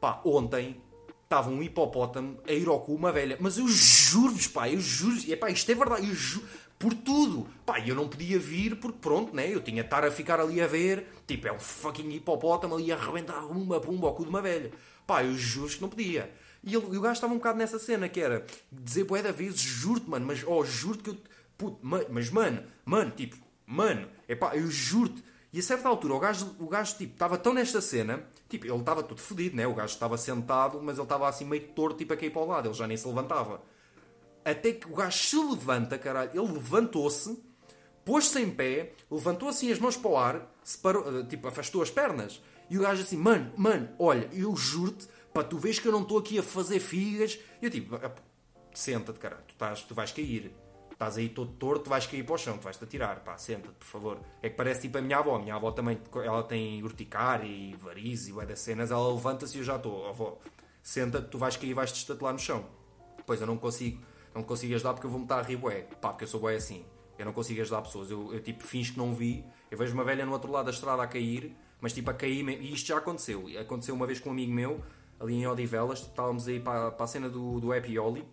Pá, 0.00 0.20
ontem 0.24 0.80
estava 1.24 1.50
um 1.50 1.62
hipopótamo 1.62 2.40
a 2.48 2.52
ir 2.52 2.68
ao 2.68 2.80
cu 2.80 2.94
uma 2.94 3.12
velha. 3.12 3.36
Mas 3.40 3.58
eu 3.58 3.66
juro-vos, 3.66 4.46
pá, 4.46 4.70
eu 4.70 4.80
juro 4.80 5.16
epá, 5.30 5.50
isto 5.50 5.70
é 5.70 5.74
verdade, 5.74 6.08
eu 6.08 6.14
juro, 6.14 6.46
por 6.78 6.94
tudo. 6.94 7.48
Pá, 7.66 7.80
eu 7.80 7.94
não 7.94 8.08
podia 8.08 8.38
vir 8.38 8.76
porque 8.76 8.98
pronto, 9.00 9.34
né? 9.34 9.52
Eu 9.52 9.60
tinha 9.60 9.82
de 9.82 9.86
estar 9.86 10.04
a 10.04 10.10
ficar 10.10 10.40
ali 10.40 10.60
a 10.60 10.66
ver, 10.66 11.06
tipo, 11.26 11.48
é 11.48 11.52
um 11.52 11.58
fucking 11.58 12.10
hipopótamo 12.10 12.74
ali 12.76 12.92
a 12.92 12.96
arrebentar 12.96 13.44
uma 13.46 13.80
pumba 13.80 14.06
ao 14.06 14.14
cu 14.14 14.22
de 14.22 14.28
uma 14.28 14.40
velha. 14.40 14.70
Pá, 15.06 15.24
eu 15.24 15.34
juro 15.34 15.68
que 15.68 15.80
não 15.80 15.88
podia. 15.88 16.32
E, 16.62 16.74
ele, 16.74 16.86
e 16.92 16.98
o 16.98 17.00
gajo 17.00 17.14
estava 17.14 17.32
um 17.32 17.38
bocado 17.38 17.58
nessa 17.58 17.78
cena 17.78 18.08
que 18.08 18.20
era 18.20 18.46
dizer 18.70 19.04
bué 19.04 19.22
da 19.22 19.32
vez, 19.32 19.58
juro-te, 19.58 20.08
mano, 20.08 20.26
mas 20.26 20.44
oh, 20.46 20.64
juro-te 20.64 21.02
que 21.02 21.10
eu. 21.10 21.16
Puto, 21.56 21.78
mas 21.82 22.30
mano, 22.30 22.62
mano, 22.84 23.10
tipo, 23.10 23.36
mano, 23.66 24.08
é 24.28 24.36
pá, 24.36 24.54
eu 24.54 24.70
juro-te. 24.70 25.24
E 25.52 25.58
a 25.58 25.62
certa 25.62 25.88
altura 25.88 26.14
o 26.14 26.20
gajo, 26.20 26.54
o 26.60 26.68
gajo 26.68 26.96
tipo, 26.96 27.14
estava 27.14 27.36
tão 27.38 27.52
nesta 27.54 27.80
cena, 27.80 28.22
tipo, 28.48 28.66
ele 28.66 28.76
estava 28.76 29.02
todo 29.02 29.18
fodido, 29.18 29.56
né? 29.56 29.66
O 29.66 29.74
gajo 29.74 29.92
estava 29.92 30.16
sentado, 30.16 30.80
mas 30.82 30.98
ele 30.98 31.04
estava 31.04 31.28
assim 31.28 31.44
meio 31.44 31.66
torto, 31.68 31.98
tipo, 31.98 32.12
a 32.12 32.16
cair 32.16 32.30
para 32.30 32.42
o 32.42 32.46
lado, 32.46 32.68
ele 32.68 32.74
já 32.74 32.86
nem 32.86 32.96
se 32.96 33.08
levantava. 33.08 33.60
Até 34.50 34.72
que 34.72 34.90
o 34.90 34.94
gajo 34.94 35.18
se 35.18 35.36
levanta, 35.36 35.98
caralho, 35.98 36.30
ele 36.32 36.52
levantou-se, 36.52 37.38
pôs-se 38.04 38.40
em 38.40 38.50
pé, 38.50 38.92
levantou 39.10 39.48
assim 39.48 39.70
as 39.70 39.78
mãos 39.78 39.96
para 39.96 40.10
o 40.10 40.16
ar, 40.16 40.54
separou, 40.62 41.24
tipo, 41.26 41.48
afastou 41.48 41.82
as 41.82 41.90
pernas. 41.90 42.42
E 42.70 42.78
o 42.78 42.82
gajo 42.82 43.02
assim, 43.02 43.16
mano, 43.16 43.52
mano, 43.56 43.88
olha, 43.98 44.28
eu 44.32 44.54
juro-te, 44.54 45.08
Pá, 45.32 45.44
tu 45.44 45.58
vês 45.58 45.78
que 45.78 45.86
eu 45.86 45.92
não 45.92 46.02
estou 46.02 46.18
aqui 46.18 46.38
a 46.38 46.42
fazer 46.42 46.80
figas. 46.80 47.38
E 47.60 47.66
eu 47.66 47.70
tipo, 47.70 47.98
senta-te, 48.72 49.18
cara, 49.18 49.36
tu, 49.46 49.52
estás, 49.52 49.82
tu 49.82 49.94
vais 49.94 50.12
cair. 50.12 50.52
Estás 50.90 51.16
aí 51.16 51.28
todo 51.28 51.52
torto, 51.52 51.88
vais 51.88 52.08
cair 52.08 52.24
para 52.24 52.34
o 52.34 52.38
chão, 52.38 52.58
tu 52.58 52.64
vais-te 52.64 52.82
atirar. 52.82 53.20
Pá, 53.20 53.38
senta-te, 53.38 53.74
por 53.74 53.86
favor. 53.86 54.20
É 54.42 54.48
que 54.48 54.56
parece 54.56 54.82
tipo 54.82 54.98
a 54.98 55.00
minha 55.00 55.18
avó. 55.18 55.36
A 55.36 55.38
minha 55.38 55.54
avó 55.54 55.70
também, 55.70 56.00
ela 56.24 56.42
tem 56.42 56.82
urticária 56.82 57.46
e 57.46 57.76
variz 57.76 58.26
e 58.26 58.32
das 58.32 58.58
cenas. 58.58 58.90
Ela 58.90 59.12
levanta-se 59.12 59.56
e 59.56 59.60
eu 59.60 59.64
já 59.64 59.76
estou. 59.76 60.08
Avó, 60.08 60.38
senta-te, 60.82 61.28
tu 61.28 61.38
vais 61.38 61.56
cair 61.56 61.70
e 61.70 61.74
vais-te 61.74 61.98
estatelar 61.98 62.32
no 62.32 62.38
chão. 62.38 62.66
Pois 63.24 63.40
eu 63.40 63.46
não 63.46 63.56
consigo, 63.56 64.02
não 64.34 64.42
consigo 64.42 64.74
ajudar 64.74 64.94
porque 64.94 65.06
eu 65.06 65.10
vou-me 65.10 65.24
estar 65.24 65.38
a 65.38 65.42
rir 65.42 65.56
bué. 65.56 65.82
Pá, 66.00 66.10
porque 66.10 66.24
eu 66.24 66.28
sou 66.28 66.40
bué 66.40 66.56
assim. 66.56 66.84
Eu 67.18 67.24
não 67.24 67.32
consigo 67.32 67.60
ajudar 67.60 67.82
pessoas. 67.82 68.10
Eu, 68.10 68.32
eu 68.32 68.40
tipo, 68.40 68.62
finjo 68.62 68.92
que 68.92 68.98
não 68.98 69.14
vi. 69.14 69.44
Eu 69.70 69.76
vejo 69.76 69.92
uma 69.94 70.04
velha 70.04 70.24
no 70.24 70.32
outro 70.32 70.50
lado 70.50 70.66
da 70.66 70.70
estrada 70.70 71.02
a 71.02 71.06
cair, 71.06 71.54
mas 71.80 71.92
tipo 71.92 72.10
a 72.10 72.14
cair. 72.14 72.48
E 72.48 72.72
isto 72.72 72.88
já 72.88 72.98
aconteceu. 72.98 73.46
Aconteceu 73.60 73.94
uma 73.94 74.06
vez 74.06 74.20
com 74.20 74.30
um 74.30 74.32
amigo 74.32 74.52
meu 74.52 74.82
ali 75.20 75.34
em 75.34 75.46
Odivelas, 75.46 76.00
estávamos 76.00 76.46
aí 76.46 76.60
para, 76.60 76.90
para 76.90 77.04
a 77.04 77.08
cena 77.08 77.28
do, 77.28 77.58
do 77.60 77.68
Oli, 77.68 78.24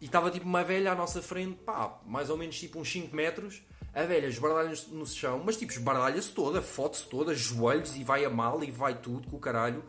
e 0.00 0.04
estava 0.04 0.30
tipo 0.30 0.46
uma 0.46 0.62
velha 0.62 0.92
à 0.92 0.94
nossa 0.94 1.22
frente, 1.22 1.56
pá, 1.64 1.98
mais 2.06 2.28
ou 2.30 2.36
menos 2.36 2.58
tipo 2.58 2.78
uns 2.78 2.90
5 2.90 3.14
metros, 3.14 3.62
a 3.92 4.02
velha 4.02 4.26
esbardalha-se 4.26 4.92
no 4.92 5.06
chão, 5.06 5.42
mas 5.44 5.56
tipo 5.56 5.72
esbardalha-se 5.72 6.32
toda, 6.32 6.60
foto-se 6.60 7.08
toda, 7.08 7.34
joelhos 7.34 7.96
e 7.96 8.04
vai 8.04 8.24
a 8.24 8.30
mal 8.30 8.62
e 8.62 8.70
vai 8.70 8.94
tudo 8.94 9.28
com 9.28 9.36
o 9.36 9.40
caralho, 9.40 9.82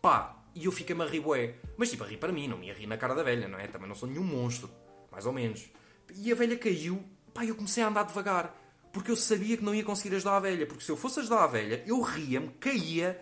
pá, 0.00 0.37
e 0.54 0.64
eu 0.64 0.72
fico-me 0.72 1.02
a 1.02 1.06
rir 1.06 1.20
bué. 1.20 1.54
Mas 1.76 1.90
tipo, 1.90 2.04
a 2.04 2.06
rir 2.06 2.16
para 2.16 2.32
mim, 2.32 2.48
não 2.48 2.58
me 2.58 2.66
ia 2.66 2.74
rir 2.74 2.86
na 2.86 2.96
cara 2.96 3.14
da 3.14 3.22
velha, 3.22 3.48
não 3.48 3.58
é? 3.58 3.66
Também 3.66 3.88
não 3.88 3.94
sou 3.94 4.08
nenhum 4.08 4.24
monstro, 4.24 4.70
mais 5.10 5.26
ou 5.26 5.32
menos. 5.32 5.68
E 6.14 6.32
a 6.32 6.34
velha 6.34 6.56
caiu, 6.56 7.02
pá, 7.34 7.44
eu 7.44 7.54
comecei 7.54 7.82
a 7.82 7.88
andar 7.88 8.04
devagar, 8.04 8.54
porque 8.92 9.10
eu 9.10 9.16
sabia 9.16 9.56
que 9.56 9.64
não 9.64 9.74
ia 9.74 9.84
conseguir 9.84 10.16
ajudar 10.16 10.36
a 10.36 10.40
velha, 10.40 10.66
porque 10.66 10.84
se 10.84 10.90
eu 10.90 10.96
fosse 10.96 11.20
ajudar 11.20 11.44
a 11.44 11.46
velha, 11.46 11.82
eu 11.86 12.00
ria-me, 12.00 12.48
caía, 12.60 13.20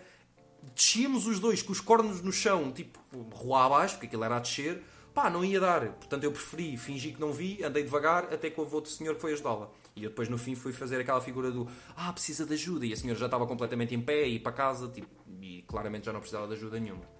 descíamos 0.73 1.27
os 1.27 1.39
dois 1.39 1.61
com 1.61 1.71
os 1.71 1.81
cornos 1.81 2.21
no 2.21 2.31
chão, 2.31 2.71
tipo, 2.71 2.99
rua 3.31 3.65
abaixo, 3.65 3.95
porque 3.95 4.07
aquilo 4.07 4.23
era 4.23 4.37
a 4.37 4.39
descer, 4.39 4.81
pá, 5.13 5.29
não 5.29 5.43
ia 5.43 5.59
dar. 5.59 5.81
Portanto, 5.93 6.23
eu 6.23 6.31
preferi 6.31 6.77
fingir 6.77 7.15
que 7.15 7.19
não 7.19 7.33
vi, 7.33 7.63
andei 7.63 7.83
devagar, 7.83 8.33
até 8.33 8.49
que 8.49 8.59
houve 8.59 8.73
outro 8.75 8.91
senhor 8.91 9.15
que 9.15 9.21
foi 9.21 9.33
ajudá-la. 9.33 9.69
E 9.95 10.03
eu 10.03 10.11
depois, 10.11 10.29
no 10.29 10.37
fim, 10.37 10.53
fui 10.53 10.71
fazer 10.71 10.99
aquela 11.01 11.19
figura 11.19 11.49
do 11.49 11.67
ah, 11.95 12.13
precisa 12.13 12.45
de 12.45 12.53
ajuda. 12.53 12.85
E 12.85 12.93
a 12.93 12.95
senhora 12.95 13.19
já 13.19 13.25
estava 13.25 13.47
completamente 13.47 13.95
em 13.95 14.01
pé 14.01 14.27
e 14.27 14.39
para 14.39 14.51
casa, 14.51 14.87
tipo, 14.87 15.07
e 15.41 15.63
claramente 15.63 16.05
já 16.05 16.13
não 16.13 16.19
precisava 16.19 16.47
de 16.47 16.53
ajuda 16.53 16.79
nenhuma. 16.79 17.16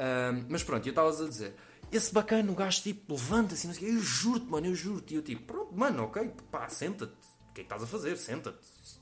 Um, 0.00 0.46
mas 0.48 0.62
pronto, 0.62 0.86
eu 0.86 0.90
estava 0.90 1.08
a 1.08 1.28
dizer, 1.28 1.54
esse 1.90 2.12
bacana, 2.12 2.50
o 2.50 2.54
gajo, 2.54 2.82
tipo, 2.82 3.14
levanta-se, 3.14 3.66
assim, 3.66 3.86
eu 3.86 4.00
juro-te, 4.00 4.46
mano, 4.46 4.66
eu 4.66 4.74
juro-te. 4.74 5.14
E 5.14 5.16
eu, 5.16 5.22
tipo, 5.22 5.42
pronto, 5.52 5.74
mano, 5.76 6.04
ok, 6.04 6.30
pá, 6.50 6.68
senta-te. 6.68 7.12
O 7.12 7.54
que 7.54 7.60
é 7.60 7.64
que 7.64 7.72
estás 7.72 7.82
a 7.82 7.86
fazer? 7.86 8.16
Senta-te. 8.16 8.58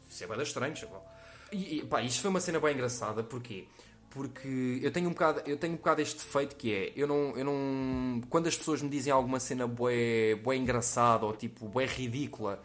Isso 0.08 0.24
é 0.24 0.26
bem 0.26 0.42
estranho, 0.42 0.76
chaval. 0.76 1.06
E, 1.52 1.84
pá, 1.84 2.02
isto 2.02 2.20
foi 2.20 2.30
uma 2.30 2.40
cena 2.40 2.58
bem 2.60 2.74
engraçada, 2.74 3.22
porquê? 3.22 3.66
Porque 4.10 4.80
eu 4.82 4.90
tenho 4.90 5.08
um 5.08 5.12
bocado, 5.12 5.40
eu 5.46 5.56
tenho 5.56 5.74
um 5.74 5.76
bocado 5.76 6.02
este 6.02 6.16
defeito 6.16 6.56
que 6.56 6.74
é, 6.74 6.92
eu 6.96 7.06
não, 7.06 7.36
eu 7.36 7.44
não, 7.44 8.20
quando 8.28 8.48
as 8.48 8.56
pessoas 8.56 8.82
me 8.82 8.88
dizem 8.88 9.12
alguma 9.12 9.38
cena 9.38 9.68
bué, 9.68 10.34
bué 10.34 10.56
engraçada 10.56 11.24
ou 11.24 11.32
tipo 11.32 11.68
bué 11.68 11.86
ridícula, 11.86 12.60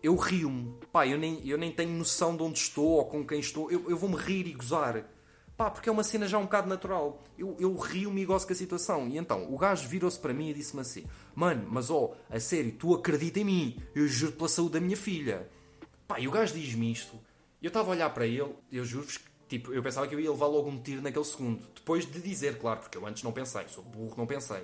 eu 0.00 0.14
rio-me, 0.14 0.72
pá, 0.92 1.04
eu 1.04 1.18
nem, 1.18 1.44
eu 1.44 1.58
nem 1.58 1.72
tenho 1.72 1.90
noção 1.90 2.36
de 2.36 2.42
onde 2.44 2.60
estou 2.60 2.90
ou 2.90 3.04
com 3.06 3.26
quem 3.26 3.40
estou, 3.40 3.68
eu, 3.68 3.90
eu 3.90 3.96
vou-me 3.96 4.14
rir 4.16 4.46
e 4.46 4.52
gozar, 4.52 5.04
pá, 5.56 5.70
porque 5.70 5.88
é 5.88 5.92
uma 5.92 6.02
cena 6.02 6.28
já 6.28 6.38
um 6.38 6.42
bocado 6.42 6.68
natural, 6.68 7.22
eu, 7.38 7.56
eu 7.58 7.74
rio-me 7.76 8.22
e 8.22 8.24
gosto 8.24 8.46
com 8.46 8.52
a 8.52 8.56
situação, 8.56 9.08
e 9.08 9.16
então 9.16 9.52
o 9.52 9.56
gajo 9.56 9.88
virou-se 9.88 10.18
para 10.18 10.34
mim 10.34 10.50
e 10.50 10.54
disse-me 10.54 10.82
assim, 10.82 11.04
mano, 11.34 11.66
mas 11.70 11.90
ó, 11.90 12.12
oh, 12.12 12.14
a 12.28 12.38
sério, 12.38 12.72
tu 12.72 12.94
acredita 12.94 13.40
em 13.40 13.44
mim, 13.44 13.82
eu 13.94 14.06
juro 14.06 14.32
pela 14.32 14.48
saúde 14.48 14.74
da 14.74 14.80
minha 14.80 14.96
filha, 14.96 15.48
pá, 16.06 16.20
e 16.20 16.28
o 16.28 16.30
gajo 16.30 16.54
diz-me 16.54 16.92
isto, 16.92 17.18
eu 17.62 17.68
estava 17.68 17.88
a 17.88 17.90
olhar 17.92 18.10
para 18.10 18.26
ele, 18.26 18.54
eu 18.70 18.84
juro-vos 18.84 19.16
que 19.16 19.36
tipo, 19.48 19.72
eu 19.72 19.82
pensava 19.82 20.06
que 20.06 20.14
eu 20.14 20.20
ia 20.20 20.30
levar 20.30 20.46
logo 20.46 20.68
um 20.68 20.80
tiro 20.80 21.02
naquele 21.02 21.24
segundo. 21.24 21.64
Depois 21.74 22.04
de 22.04 22.20
dizer, 22.20 22.58
claro, 22.58 22.80
porque 22.80 22.98
eu 22.98 23.06
antes 23.06 23.22
não 23.22 23.32
pensei, 23.32 23.66
sou 23.68 23.82
burro, 23.84 24.14
não 24.16 24.26
pensei. 24.26 24.62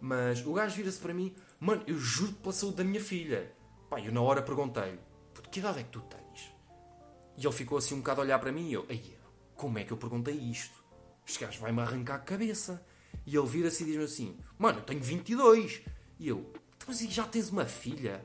Mas 0.00 0.44
o 0.46 0.52
gajo 0.52 0.76
vira-se 0.76 0.98
para 0.98 1.14
mim, 1.14 1.34
mano, 1.58 1.82
eu 1.86 1.98
juro 1.98 2.32
pela 2.34 2.52
saúde 2.52 2.76
da 2.76 2.84
minha 2.84 3.00
filha. 3.00 3.52
Pá, 3.90 4.00
eu 4.00 4.12
na 4.12 4.20
hora 4.20 4.42
perguntei-lhe, 4.42 4.98
que 5.50 5.60
idade 5.60 5.80
é 5.80 5.82
que 5.82 5.90
tu 5.90 6.00
tens? 6.02 6.52
E 7.36 7.44
ele 7.44 7.52
ficou 7.52 7.78
assim 7.78 7.94
um 7.94 7.98
bocado 7.98 8.20
a 8.20 8.24
olhar 8.24 8.38
para 8.38 8.52
mim 8.52 8.68
e 8.68 8.74
eu, 8.74 8.84
ei, 8.88 9.17
como 9.58 9.76
é 9.76 9.84
que 9.84 9.92
eu 9.92 9.96
perguntei 9.96 10.34
isto? 10.34 10.82
Este 11.26 11.40
gajo 11.40 11.60
vai-me 11.60 11.82
arrancar 11.82 12.14
a 12.14 12.20
cabeça. 12.20 12.82
E 13.26 13.36
ele 13.36 13.46
vira-se 13.46 13.82
e 13.82 13.86
diz-me 13.86 14.04
assim, 14.04 14.38
mano, 14.56 14.78
eu 14.78 14.84
tenho 14.84 15.02
22. 15.02 15.82
E 16.18 16.28
eu, 16.28 16.50
mas 16.86 17.00
já 17.00 17.24
tens 17.24 17.50
uma 17.50 17.66
filha? 17.66 18.24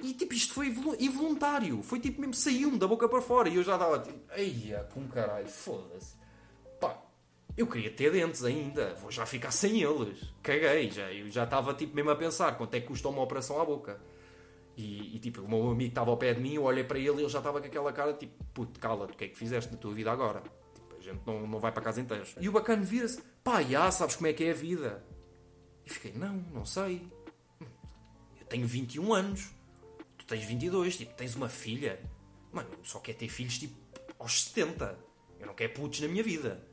E 0.00 0.14
tipo, 0.14 0.32
isto 0.32 0.54
foi 0.54 0.68
involuntário. 1.00 1.82
Foi 1.82 1.98
tipo 1.98 2.20
mesmo, 2.20 2.32
saiu-me 2.32 2.78
da 2.78 2.86
boca 2.86 3.08
para 3.08 3.20
fora. 3.20 3.48
E 3.48 3.56
eu 3.56 3.64
já 3.64 3.74
estava 3.74 3.98
tipo, 3.98 4.18
eia, 4.32 4.88
com 4.94 5.06
caralho, 5.08 5.48
foda-se. 5.48 6.14
Pá, 6.80 6.96
eu 7.56 7.66
queria 7.66 7.90
ter 7.90 8.12
dentes 8.12 8.44
ainda. 8.44 8.94
Vou 8.94 9.10
já 9.10 9.26
ficar 9.26 9.50
sem 9.50 9.82
eles. 9.82 10.32
Caguei, 10.42 10.90
já. 10.90 11.12
Eu 11.12 11.28
já 11.28 11.42
estava 11.42 11.74
tipo 11.74 11.94
mesmo 11.94 12.10
a 12.10 12.16
pensar 12.16 12.56
quanto 12.56 12.74
é 12.74 12.80
que 12.80 12.86
custa 12.86 13.08
uma 13.08 13.20
operação 13.20 13.60
à 13.60 13.64
boca. 13.64 14.00
E, 14.76 15.16
e 15.16 15.18
tipo, 15.18 15.42
o 15.42 15.48
meu 15.48 15.70
amigo 15.70 15.90
estava 15.90 16.10
ao 16.10 16.16
pé 16.16 16.32
de 16.32 16.40
mim, 16.40 16.54
eu 16.54 16.62
olhei 16.62 16.84
para 16.84 16.98
ele 16.98 17.08
e 17.08 17.10
ele 17.22 17.28
já 17.28 17.38
estava 17.38 17.60
com 17.60 17.66
aquela 17.66 17.92
cara 17.92 18.14
tipo, 18.14 18.44
puto, 18.54 18.78
cala-te, 18.80 19.12
o 19.12 19.16
que 19.16 19.24
é 19.24 19.28
que 19.28 19.36
fizeste 19.36 19.70
na 19.70 19.76
tua 19.76 19.92
vida 19.92 20.10
agora? 20.10 20.42
Tipo, 20.74 20.96
a 20.98 21.02
gente 21.02 21.20
não, 21.26 21.46
não 21.46 21.58
vai 21.58 21.72
para 21.72 21.82
casa 21.82 22.00
inteira. 22.00 22.24
E 22.40 22.48
o 22.48 22.52
bacana 22.52 22.82
vira-se, 22.82 23.22
pá, 23.44 23.62
já 23.62 23.90
sabes 23.90 24.16
como 24.16 24.28
é 24.28 24.32
que 24.32 24.44
é 24.44 24.50
a 24.50 24.54
vida. 24.54 25.04
E 25.84 25.90
fiquei, 25.90 26.12
não, 26.12 26.34
não 26.52 26.64
sei. 26.64 27.06
Eu 28.40 28.46
tenho 28.46 28.66
21 28.66 29.12
anos 29.12 29.60
tens 30.30 30.44
22, 30.44 30.96
tipo, 30.96 31.14
tens 31.14 31.34
uma 31.34 31.48
filha. 31.48 32.00
Mano, 32.52 32.70
só 32.84 33.00
quer 33.00 33.14
ter 33.14 33.28
filhos 33.28 33.58
tipo 33.58 33.74
aos 34.18 34.44
70. 34.44 34.96
Eu 35.40 35.46
não 35.46 35.54
quero 35.54 35.72
putos 35.72 36.00
na 36.00 36.06
minha 36.06 36.22
vida. 36.22 36.64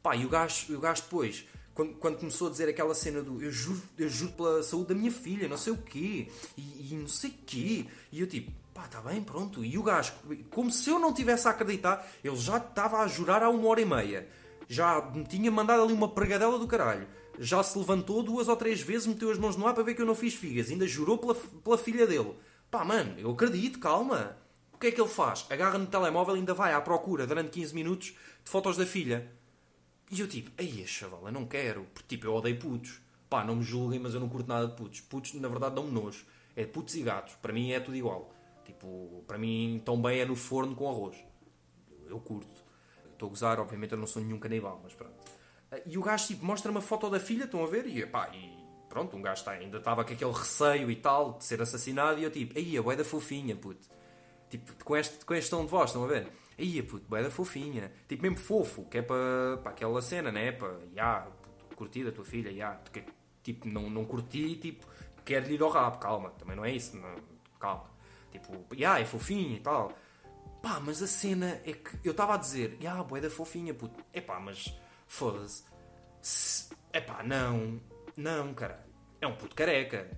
Pá, 0.00 0.14
e 0.14 0.24
o 0.24 0.28
gajo, 0.28 0.74
o 0.76 0.80
gajo 0.80 1.02
depois, 1.02 1.44
quando, 1.80 1.94
quando 1.94 2.18
começou 2.18 2.48
a 2.48 2.50
dizer 2.50 2.68
aquela 2.68 2.94
cena 2.94 3.22
do 3.22 3.42
eu 3.42 3.50
juro, 3.50 3.80
eu 3.98 4.08
juro 4.08 4.32
pela 4.32 4.62
saúde 4.62 4.88
da 4.88 4.94
minha 4.94 5.10
filha, 5.10 5.48
não 5.48 5.56
sei 5.56 5.72
o 5.72 5.78
quê, 5.78 6.28
e, 6.56 6.90
e 6.92 6.94
não 6.94 7.08
sei 7.08 7.30
o 7.30 7.34
quê, 7.46 7.86
e 8.12 8.20
eu 8.20 8.26
tipo, 8.26 8.52
pá, 8.74 8.84
está 8.84 9.00
bem, 9.00 9.22
pronto. 9.22 9.64
E 9.64 9.78
o 9.78 9.82
gajo, 9.82 10.12
como 10.50 10.70
se 10.70 10.90
eu 10.90 10.98
não 10.98 11.14
tivesse 11.14 11.48
a 11.48 11.52
acreditar, 11.52 12.06
ele 12.22 12.36
já 12.36 12.58
estava 12.58 12.98
a 12.98 13.06
jurar 13.08 13.42
há 13.42 13.48
uma 13.48 13.66
hora 13.66 13.80
e 13.80 13.86
meia. 13.86 14.28
Já 14.68 15.00
me 15.14 15.24
tinha 15.24 15.50
mandado 15.50 15.82
ali 15.82 15.92
uma 15.92 16.08
pregadela 16.08 16.58
do 16.58 16.66
caralho. 16.66 17.08
Já 17.38 17.62
se 17.62 17.78
levantou 17.78 18.22
duas 18.22 18.46
ou 18.46 18.56
três 18.56 18.82
vezes, 18.82 19.06
meteu 19.06 19.30
as 19.30 19.38
mãos 19.38 19.56
no 19.56 19.66
ar 19.66 19.72
para 19.72 19.82
ver 19.82 19.94
que 19.94 20.02
eu 20.02 20.06
não 20.06 20.14
fiz 20.14 20.34
figas. 20.34 20.68
Ainda 20.68 20.86
jurou 20.86 21.16
pela, 21.16 21.34
pela 21.34 21.78
filha 21.78 22.06
dele. 22.06 22.34
Pá, 22.70 22.84
mano, 22.84 23.14
eu 23.18 23.30
acredito, 23.30 23.78
calma. 23.78 24.36
O 24.74 24.78
que 24.78 24.88
é 24.88 24.90
que 24.90 25.00
ele 25.00 25.08
faz? 25.08 25.46
Agarra 25.48 25.78
no 25.78 25.86
telemóvel 25.86 26.36
e 26.36 26.40
ainda 26.40 26.52
vai 26.52 26.74
à 26.74 26.80
procura 26.80 27.26
durante 27.26 27.50
15 27.50 27.74
minutos 27.74 28.08
de 28.44 28.50
fotos 28.50 28.76
da 28.76 28.84
filha. 28.84 29.39
E 30.10 30.20
eu 30.20 30.28
tipo, 30.28 30.50
ei, 30.58 30.84
chaval, 30.86 31.22
eu 31.26 31.32
não 31.32 31.46
quero. 31.46 31.86
Porque 31.94 32.16
tipo, 32.16 32.26
eu 32.26 32.34
odeio 32.34 32.58
putos. 32.58 33.00
Pá, 33.28 33.44
não 33.44 33.56
me 33.56 33.62
julguem, 33.62 34.00
mas 34.00 34.12
eu 34.12 34.20
não 34.20 34.28
curto 34.28 34.48
nada 34.48 34.66
de 34.66 34.74
putos. 34.74 35.00
Putos, 35.00 35.34
na 35.34 35.48
verdade, 35.48 35.76
dão-me 35.76 35.92
nojo. 35.92 36.26
É 36.56 36.66
putos 36.66 36.94
e 36.96 37.02
gatos. 37.02 37.34
Para 37.36 37.52
mim 37.52 37.70
é 37.70 37.78
tudo 37.78 37.96
igual. 37.96 38.34
Tipo, 38.64 39.24
para 39.26 39.38
mim, 39.38 39.80
tão 39.84 40.00
bem 40.00 40.20
é 40.20 40.24
no 40.24 40.34
forno 40.34 40.74
com 40.74 40.88
arroz. 40.88 41.16
Eu 42.08 42.18
curto. 42.18 42.64
Estou 43.12 43.28
a 43.28 43.30
gozar, 43.30 43.60
obviamente 43.60 43.92
eu 43.92 43.98
não 43.98 44.06
sou 44.06 44.20
nenhum 44.20 44.38
canibal, 44.38 44.80
mas 44.82 44.94
pronto. 44.94 45.14
E 45.86 45.96
o 45.96 46.02
gajo, 46.02 46.26
tipo, 46.26 46.44
mostra 46.44 46.70
uma 46.70 46.80
foto 46.80 47.08
da 47.08 47.20
filha, 47.20 47.44
estão 47.44 47.62
a 47.62 47.66
ver? 47.66 47.86
E, 47.86 48.04
pá, 48.04 48.30
e 48.34 48.50
pronto, 48.88 49.16
um 49.16 49.22
gajo 49.22 49.44
tá, 49.44 49.52
ainda 49.52 49.78
estava 49.78 50.04
com 50.04 50.12
aquele 50.12 50.32
receio 50.32 50.90
e 50.90 50.96
tal 50.96 51.38
de 51.38 51.44
ser 51.44 51.62
assassinado 51.62 52.18
e 52.18 52.24
eu 52.24 52.30
tipo, 52.30 52.58
aí 52.58 52.76
a 52.76 52.82
boeda 52.82 53.04
fofinha, 53.04 53.54
puto. 53.54 53.86
Tipo, 54.48 54.84
com 54.84 54.96
este, 54.96 55.24
com 55.24 55.34
este 55.34 55.50
tom 55.50 55.64
de 55.64 55.70
voz, 55.70 55.90
estão 55.90 56.02
a 56.02 56.08
ver? 56.08 56.26
Aí, 56.60 56.82
puto, 56.82 57.06
boeda 57.08 57.30
fofinha. 57.30 57.90
Tipo, 58.06 58.22
mesmo 58.22 58.36
fofo, 58.36 58.84
que 58.84 58.98
é 58.98 59.02
para, 59.02 59.56
para 59.62 59.72
aquela 59.72 60.02
cena, 60.02 60.30
né? 60.30 60.52
Para, 60.52 60.78
já, 60.94 61.26
curtida 61.74 62.10
a 62.10 62.12
tua 62.12 62.24
filha, 62.24 62.52
já. 62.52 62.78
tipo, 63.42 63.66
não, 63.66 63.88
não 63.88 64.04
curti, 64.04 64.56
tipo, 64.56 64.86
quero 65.24 65.50
ir 65.50 65.62
ao 65.62 65.70
rabo, 65.70 65.96
calma, 65.98 66.30
também 66.32 66.54
não 66.54 66.64
é 66.64 66.72
isso, 66.72 66.98
não, 66.98 67.14
calma. 67.58 67.88
Tipo, 68.30 68.52
yeah, 68.74 69.00
é 69.00 69.06
fofinho 69.06 69.56
e 69.56 69.60
tal. 69.60 69.90
Pá, 70.62 70.78
mas 70.78 71.02
a 71.02 71.06
cena 71.06 71.58
é 71.64 71.72
que 71.72 71.96
eu 72.04 72.10
estava 72.10 72.34
a 72.34 72.36
dizer, 72.36 72.76
yeah, 72.78 73.02
boé 73.02 73.22
da 73.22 73.30
fofinha, 73.30 73.72
puto. 73.72 74.04
É 74.12 74.20
pá, 74.20 74.38
mas 74.38 74.78
foda-se. 75.06 75.64
É 76.92 77.00
pá, 77.00 77.22
não, 77.22 77.80
não, 78.14 78.52
cara. 78.52 78.86
É 79.18 79.26
um 79.26 79.34
puto 79.34 79.56
careca. 79.56 80.10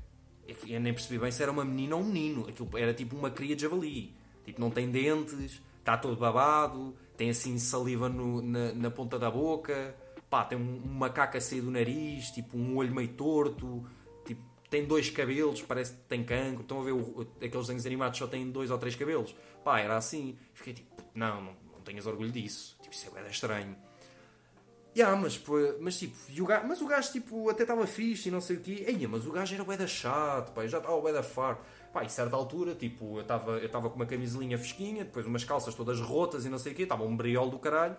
Eu 0.67 0.81
nem 0.81 0.93
percebi 0.93 1.21
bem 1.21 1.31
se 1.31 1.41
era 1.41 1.53
uma 1.53 1.65
menina 1.65 1.95
ou 1.95 2.03
um 2.03 2.05
menino. 2.05 2.49
Aquilo 2.49 2.69
era 2.77 2.93
tipo 2.93 3.15
uma 3.17 3.31
cria 3.31 3.55
de 3.55 3.63
javali. 3.63 4.17
Tipo, 4.45 4.61
não 4.61 4.71
tem 4.71 4.91
dentes, 4.91 5.63
está 5.83 5.99
todo 5.99 6.17
babado, 6.17 6.95
tem 7.17 7.31
assim 7.31 7.59
saliva 7.59 8.09
no, 8.09 8.41
na, 8.41 8.73
na, 8.73 8.91
ponta 8.91 9.19
da 9.19 9.31
boca, 9.31 9.95
pá, 10.31 10.45
tem 10.45 10.57
um, 10.57 11.01
caca 11.13 11.39
a 11.39 11.41
sair 11.41 11.61
do 11.61 11.71
nariz, 11.71 12.31
tipo 12.31 12.57
um 12.57 12.77
olho 12.77 12.95
meio 12.95 13.09
torto, 13.09 13.85
tipo, 14.25 14.41
tem 14.71 14.87
dois 14.87 15.11
cabelos, 15.11 15.61
parece 15.63 15.93
que 15.93 16.01
tem 16.09 16.25
cancro. 16.25 16.63
Estão 16.63 16.81
a 16.81 16.85
ver 16.85 16.93
o, 16.93 17.27
aqueles 17.37 17.67
desenhos 17.67 17.85
animados 17.85 18.19
só 18.19 18.27
têm 18.27 18.51
dois 18.51 18.71
ou 18.71 18.79
três 18.79 18.97
cabelos. 18.97 19.35
Pá, 19.63 19.81
era 19.81 19.97
assim. 19.97 20.39
Fiquei 20.55 20.75
tipo, 20.75 21.03
não, 21.15 21.43
não, 21.43 21.57
não 21.73 21.81
tenhas 21.85 22.07
orgulho 22.07 22.31
disso. 22.31 22.79
Tipo, 22.81 22.95
isso 22.95 23.11
é 23.15 23.31
estranho. 23.31 23.77
Yeah, 24.95 25.19
mas, 25.19 25.41
mas 25.81 25.99
tipo, 25.99 26.15
o 26.39 26.47
gajo, 26.47 26.67
mas 26.69 26.83
o 26.83 26.87
gajo 26.87 27.13
tipo, 27.13 27.49
até 27.49 27.63
estava 27.63 27.87
fixe 27.87 28.29
e 28.29 28.33
não 28.33 28.41
sei 28.41 28.57
o 28.57 28.61
quê. 28.61 28.85
Eia, 28.87 29.09
mas 29.09 29.27
o 29.27 29.33
gajo 29.33 29.55
era 29.55 29.65
bué 29.65 29.77
da 29.77 29.87
chato, 29.87 30.53
pá, 30.53 30.67
já 30.67 30.79
estava 30.79 31.01
bué 31.01 31.13
da 31.13 31.23
far. 31.23 31.59
Pá, 31.93 32.05
e 32.05 32.09
certa 32.09 32.35
altura, 32.37 32.75
tipo, 32.75 33.19
eu 33.19 33.23
estava 33.23 33.59
eu 33.59 33.69
com 33.69 33.97
uma 33.97 34.07
camisolinha 34.07 34.57
fresquinha, 34.57 35.05
depois 35.05 35.27
umas 35.27 35.45
calças 35.45 35.75
todas 35.75 36.01
rotas 36.01 36.47
e 36.47 36.49
não 36.49 36.59
sei 36.59 36.73
o 36.73 36.75
quê, 36.75 36.85
estava 36.85 37.05
um 37.05 37.17
briol 37.17 37.51
do 37.51 37.59
caralho. 37.59 37.97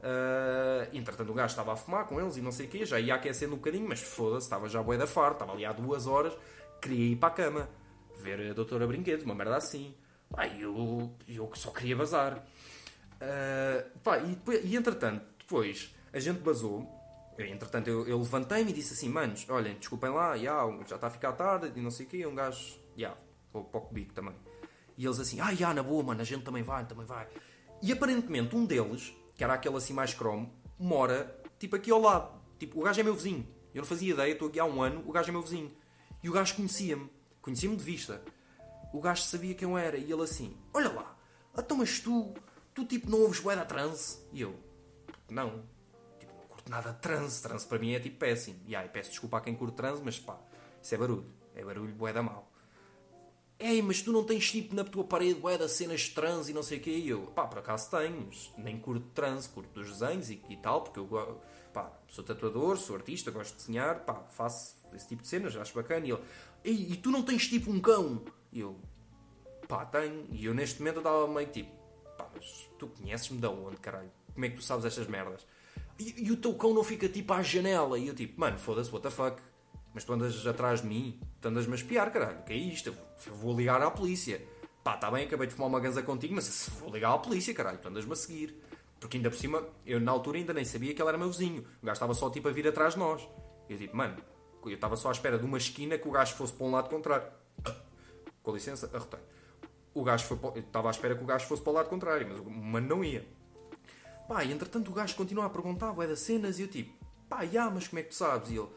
Uh, 0.00 0.88
entretanto, 0.96 1.30
o 1.30 1.34
gajo 1.34 1.52
estava 1.52 1.74
a 1.74 1.76
fumar 1.76 2.06
com 2.06 2.18
eles 2.18 2.38
e 2.38 2.40
não 2.40 2.50
sei 2.50 2.66
o 2.66 2.68
quê, 2.70 2.86
já 2.86 2.98
ia 2.98 3.14
aquecendo 3.14 3.52
um 3.52 3.56
bocadinho, 3.58 3.86
mas 3.86 4.00
foda-se, 4.00 4.46
estava 4.46 4.66
já 4.68 4.82
bué 4.82 4.96
da 4.96 5.06
far, 5.06 5.32
estava 5.32 5.52
ali 5.52 5.66
há 5.66 5.72
duas 5.72 6.06
horas, 6.06 6.32
queria 6.80 7.12
ir 7.12 7.16
para 7.16 7.28
a 7.28 7.32
cama, 7.32 7.68
ver 8.16 8.50
a 8.50 8.54
Doutora 8.54 8.86
Brinquedos, 8.86 9.26
uma 9.26 9.34
merda 9.34 9.56
assim. 9.56 9.94
Pá, 10.30 10.46
eu, 10.46 11.12
eu 11.28 11.50
só 11.54 11.70
queria 11.70 11.96
bazar. 11.96 12.38
Uh, 13.16 13.98
pá, 14.00 14.18
e, 14.18 14.28
depois, 14.28 14.64
e 14.64 14.76
entretanto, 14.76 15.26
depois 15.38 15.94
a 16.12 16.18
gente 16.18 16.40
basou. 16.40 16.88
Entretanto, 17.38 17.88
eu, 17.88 18.06
eu 18.06 18.18
levantei-me 18.18 18.70
e 18.70 18.74
disse 18.74 18.92
assim: 18.92 19.08
Manos, 19.08 19.46
olhem, 19.48 19.74
desculpem 19.74 20.10
lá, 20.10 20.34
yeah, 20.34 20.62
já 20.86 20.96
está 20.96 21.06
a 21.06 21.10
ficar 21.10 21.32
tarde 21.32 21.72
e 21.74 21.80
não 21.80 21.90
sei 21.90 22.06
o 22.06 22.08
quê. 22.08 22.26
Um 22.26 22.34
gajo, 22.34 22.58
já, 22.58 22.78
yeah, 23.00 23.20
vou 23.52 23.64
para 23.64 23.80
o 23.80 23.92
bico 23.92 24.12
também. 24.12 24.34
E 24.96 25.04
eles 25.04 25.18
assim: 25.18 25.40
Ah, 25.40 25.50
yeah, 25.50 25.74
na 25.74 25.82
boa, 25.82 26.02
mano, 26.02 26.20
a 26.20 26.24
gente 26.24 26.44
também 26.44 26.62
vai, 26.62 26.86
também 26.86 27.06
vai. 27.06 27.28
E 27.82 27.92
aparentemente 27.92 28.54
um 28.54 28.64
deles, 28.64 29.14
que 29.36 29.42
era 29.42 29.54
aquele 29.54 29.76
assim 29.76 29.92
mais 29.92 30.14
cromo, 30.14 30.52
mora 30.78 31.40
tipo 31.58 31.76
aqui 31.76 31.90
ao 31.90 32.00
lado. 32.00 32.40
Tipo, 32.58 32.80
o 32.80 32.82
gajo 32.82 33.00
é 33.00 33.02
meu 33.02 33.14
vizinho. 33.14 33.46
Eu 33.74 33.82
não 33.82 33.88
fazia 33.88 34.12
ideia, 34.12 34.32
estou 34.32 34.48
aqui 34.48 34.60
há 34.60 34.64
um 34.64 34.82
ano, 34.82 35.02
o 35.06 35.12
gajo 35.12 35.30
é 35.30 35.32
meu 35.32 35.42
vizinho. 35.42 35.74
E 36.22 36.28
o 36.28 36.32
gajo 36.32 36.54
conhecia-me, 36.56 37.10
conhecia-me 37.40 37.76
de 37.76 37.84
vista. 37.84 38.22
O 38.92 39.00
gajo 39.00 39.22
sabia 39.22 39.54
quem 39.54 39.68
eu 39.68 39.78
era 39.78 39.96
e 39.96 40.10
ele 40.10 40.22
assim: 40.22 40.56
Olha 40.74 40.92
lá, 40.92 41.16
então 41.56 41.76
mas 41.76 42.00
tu, 42.00 42.34
tu 42.74 42.84
tipo 42.84 43.10
não 43.10 43.22
ouves 43.22 43.40
bué 43.40 43.56
da 43.56 43.64
trance? 43.64 44.18
E 44.32 44.42
eu: 44.42 44.54
Não 45.28 45.64
nada 46.70 46.92
de 46.92 47.00
transe. 47.00 47.42
Transe 47.42 47.66
para 47.66 47.78
mim 47.78 47.92
é 47.92 48.00
tipo 48.00 48.16
péssimo. 48.18 48.60
E 48.66 48.74
aí, 48.74 48.88
peço 48.88 49.10
desculpa 49.10 49.38
a 49.38 49.40
quem 49.40 49.54
curte 49.54 49.76
transe, 49.76 50.00
mas 50.02 50.18
pá, 50.18 50.38
isso 50.80 50.94
é 50.94 50.98
barulho. 50.98 51.26
É 51.54 51.64
barulho 51.64 51.92
bué 51.94 52.12
da 52.12 52.22
mal. 52.22 52.50
Ei, 53.60 53.82
mas 53.82 54.00
tu 54.00 54.10
não 54.10 54.24
tens 54.24 54.50
tipo 54.50 54.74
na 54.74 54.82
tua 54.82 55.04
parede 55.04 55.38
bué 55.38 55.58
das 55.58 55.72
cenas 55.72 56.00
de 56.00 56.12
transe 56.12 56.50
e 56.50 56.54
não 56.54 56.62
sei 56.62 56.78
o 56.78 56.80
quê. 56.80 56.92
E 56.92 57.10
eu, 57.10 57.20
pá, 57.26 57.46
por 57.46 57.58
acaso 57.58 57.90
tenho, 57.90 58.24
mas 58.26 58.50
nem 58.56 58.78
curto 58.80 59.06
transe, 59.14 59.50
curto 59.50 59.68
dos 59.78 59.98
desenhos 59.98 60.30
e, 60.30 60.42
e 60.48 60.56
tal, 60.56 60.80
porque 60.80 60.98
eu, 60.98 61.40
pá, 61.70 61.92
sou 62.08 62.24
tatuador, 62.24 62.78
sou 62.78 62.96
artista, 62.96 63.30
gosto 63.30 63.52
de 63.52 63.58
desenhar, 63.58 64.00
pá, 64.06 64.14
faço 64.30 64.76
esse 64.94 65.06
tipo 65.06 65.20
de 65.20 65.28
cenas, 65.28 65.54
acho 65.56 65.74
bacana. 65.74 66.06
E 66.06 66.10
ele, 66.10 66.22
ei, 66.64 66.92
e 66.92 66.96
tu 66.96 67.10
não 67.10 67.22
tens 67.22 67.48
tipo 67.48 67.70
um 67.70 67.78
cão? 67.78 68.22
E 68.50 68.60
eu, 68.60 68.80
pá, 69.68 69.84
tenho. 69.84 70.26
E 70.30 70.46
eu 70.46 70.54
neste 70.54 70.78
momento 70.78 70.96
eu 70.96 71.00
estava 71.00 71.28
meio 71.28 71.48
tipo, 71.48 71.70
pá, 72.16 72.30
mas 72.34 72.70
tu 72.78 72.88
conheces-me 72.88 73.38
de 73.38 73.46
onde, 73.46 73.76
caralho? 73.76 74.10
Como 74.32 74.46
é 74.46 74.48
que 74.48 74.56
tu 74.56 74.62
sabes 74.62 74.86
estas 74.86 75.06
merdas? 75.06 75.46
E, 75.98 76.28
e, 76.28 76.32
o 76.32 76.36
teu 76.38 76.54
cão 76.54 76.72
não 76.72 76.82
fica 76.82 77.10
tipo 77.10 77.30
à 77.34 77.42
janela. 77.42 77.98
E 77.98 78.08
eu 78.08 78.14
tipo, 78.14 78.40
mano, 78.40 78.58
foda-se, 78.58 78.90
what 78.90 79.02
the 79.02 79.10
fuck. 79.10 79.42
Mas 79.92 80.04
tu 80.04 80.12
andas 80.12 80.46
atrás 80.46 80.82
de 80.82 80.86
mim, 80.86 81.20
tu 81.40 81.48
andas-me 81.48 81.72
a 81.72 81.76
espiar, 81.76 82.12
caralho. 82.12 82.38
O 82.40 82.42
que 82.44 82.52
é 82.52 82.56
isto? 82.56 82.88
Eu 83.26 83.34
vou 83.34 83.56
ligar 83.56 83.82
à 83.82 83.90
polícia. 83.90 84.40
Pá, 84.84 84.96
tá 84.96 85.10
bem, 85.10 85.26
acabei 85.26 85.46
de 85.46 85.54
fumar 85.54 85.68
uma 85.68 85.80
ganza 85.80 86.02
contigo, 86.02 86.34
mas 86.34 86.68
vou 86.80 86.92
ligar 86.92 87.12
à 87.12 87.18
polícia, 87.18 87.52
caralho. 87.52 87.78
Tu 87.78 87.88
andas-me 87.88 88.12
a 88.12 88.16
seguir. 88.16 88.54
Porque 89.00 89.16
ainda 89.16 89.30
por 89.30 89.36
cima, 89.36 89.66
eu 89.86 89.98
na 89.98 90.12
altura 90.12 90.38
ainda 90.38 90.52
nem 90.52 90.64
sabia 90.64 90.94
que 90.94 91.00
ele 91.00 91.08
era 91.08 91.18
meu 91.18 91.28
vizinho. 91.28 91.66
O 91.82 91.86
gajo 91.86 91.96
estava 91.96 92.14
só 92.14 92.28
tipo 92.30 92.48
a 92.48 92.52
vir 92.52 92.68
atrás 92.68 92.94
de 92.94 93.00
nós. 93.00 93.26
Eu 93.68 93.78
tipo, 93.78 93.96
mano, 93.96 94.16
eu 94.64 94.72
estava 94.72 94.96
só 94.96 95.08
à 95.08 95.12
espera 95.12 95.38
de 95.38 95.44
uma 95.44 95.56
esquina 95.56 95.96
que 95.96 96.06
o 96.06 96.10
gajo 96.10 96.34
fosse 96.34 96.52
para 96.52 96.66
um 96.66 96.70
lado 96.70 96.88
contrário. 96.90 97.26
Com 98.42 98.52
licença, 98.52 98.90
arrotei. 98.92 99.20
O 99.94 100.04
gajo 100.04 100.26
foi 100.26 100.36
para... 100.36 100.58
estava 100.58 100.88
à 100.88 100.90
espera 100.90 101.14
que 101.16 101.22
o 101.22 101.26
gajo 101.26 101.46
fosse 101.46 101.62
para 101.62 101.70
o 101.70 101.74
lado 101.74 101.88
contrário, 101.88 102.26
mas 102.28 102.38
o 102.38 102.50
mano 102.50 102.86
não 102.86 103.04
ia. 103.04 103.26
Pá, 104.28 104.44
e 104.44 104.52
entretanto 104.52 104.90
o 104.90 104.94
gajo 104.94 105.16
continua 105.16 105.46
a 105.46 105.50
perguntar, 105.50 105.92
bué 105.92 106.06
das 106.06 106.20
cenas, 106.20 106.58
e 106.58 106.62
eu 106.62 106.68
tipo, 106.68 106.92
pá, 107.28 107.44
já, 107.44 107.68
mas 107.70 107.88
como 107.88 107.98
é 107.98 108.02
que 108.02 108.10
tu 108.10 108.14
sabes? 108.14 108.50
E 108.50 108.56
ele, 108.56 108.68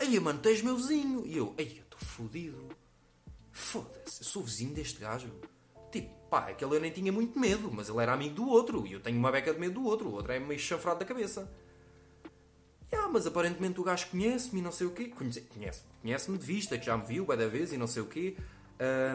aí 0.00 0.18
mano, 0.18 0.38
tens 0.40 0.62
meu 0.62 0.76
vizinho. 0.76 1.26
E 1.26 1.36
eu, 1.36 1.54
ei, 1.56 1.76
eu 1.78 1.82
estou 1.82 2.00
fodido. 2.00 2.68
Foda-se, 3.52 4.22
eu 4.22 4.26
sou 4.26 4.42
vizinho 4.42 4.74
deste 4.74 4.98
gajo. 4.98 5.28
Tipo, 5.92 6.08
pá, 6.28 6.48
aquele 6.48 6.76
eu 6.76 6.80
nem 6.80 6.90
tinha 6.90 7.12
muito 7.12 7.38
medo, 7.38 7.70
mas 7.72 7.88
ele 7.88 8.00
era 8.00 8.12
amigo 8.12 8.34
do 8.34 8.48
outro, 8.48 8.86
e 8.86 8.92
eu 8.92 9.00
tenho 9.00 9.18
uma 9.18 9.30
beca 9.30 9.52
de 9.52 9.58
medo 9.58 9.74
do 9.74 9.84
outro, 9.84 10.08
o 10.08 10.12
outro 10.12 10.32
é 10.32 10.38
meio 10.38 10.58
chanfrado 10.58 11.00
da 11.00 11.04
cabeça. 11.04 11.50
Ah, 12.92 13.08
mas 13.08 13.26
aparentemente 13.26 13.80
o 13.80 13.84
gajo 13.84 14.08
conhece-me 14.10 14.60
e 14.60 14.64
não 14.64 14.72
sei 14.72 14.86
o 14.86 14.90
quê. 14.90 15.06
Conhece-me 15.08 15.46
conhece 16.02 16.32
de 16.32 16.38
vista, 16.46 16.76
que 16.76 16.86
já 16.86 16.96
me 16.96 17.06
viu, 17.06 17.24
da 17.24 17.48
vez 17.48 17.72
e 17.72 17.76
não 17.76 17.86
sei 17.86 18.02
o 18.02 18.06
quê. 18.06 18.36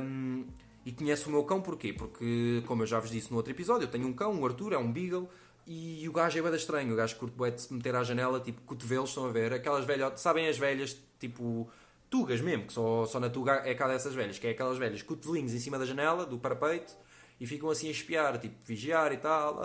Um, 0.01 0.45
e 0.85 0.91
conhece 0.91 1.27
o 1.27 1.31
meu 1.31 1.43
cão 1.43 1.61
porquê? 1.61 1.91
Porque, 1.91 2.63
como 2.67 2.83
eu 2.83 2.87
já 2.87 2.99
vos 2.99 3.09
disse 3.09 3.31
no 3.31 3.37
outro 3.37 3.51
episódio, 3.51 3.85
eu 3.85 3.91
tenho 3.91 4.07
um 4.07 4.13
cão, 4.13 4.39
o 4.39 4.45
Arthur, 4.45 4.73
é 4.73 4.77
um 4.77 4.91
Beagle, 4.91 5.29
e 5.67 6.07
o 6.07 6.11
gajo 6.11 6.37
é 6.37 6.41
bem 6.41 6.53
estranho, 6.55 6.93
o 6.93 6.95
gajo 6.95 7.15
curte 7.15 7.35
bué 7.35 7.51
de 7.51 7.61
se 7.61 7.73
meter 7.73 7.95
à 7.95 8.03
janela, 8.03 8.39
tipo, 8.39 8.61
cotovelos, 8.61 9.09
estão 9.09 9.25
a 9.25 9.31
ver? 9.31 9.53
Aquelas 9.53 9.83
velhas, 9.85 10.19
sabem 10.19 10.47
as 10.47 10.57
velhas, 10.57 10.95
tipo, 11.19 11.69
tugas 12.09 12.39
mesmo, 12.39 12.67
que 12.67 12.73
só, 12.73 13.05
só 13.05 13.19
na 13.19 13.29
tuga 13.29 13.63
é 13.65 13.73
cada 13.73 13.93
dessas 13.93 14.13
velhas, 14.13 14.37
que 14.37 14.47
é 14.47 14.51
aquelas 14.51 14.77
velhas 14.77 15.01
cotovelinhos 15.01 15.53
em 15.53 15.59
cima 15.59 15.79
da 15.79 15.85
janela, 15.85 16.25
do 16.25 16.37
parapeito, 16.37 16.93
e 17.39 17.47
ficam 17.47 17.69
assim 17.69 17.87
a 17.87 17.91
espiar, 17.91 18.37
tipo, 18.37 18.55
vigiar 18.63 19.11
e 19.11 19.17
tal. 19.17 19.57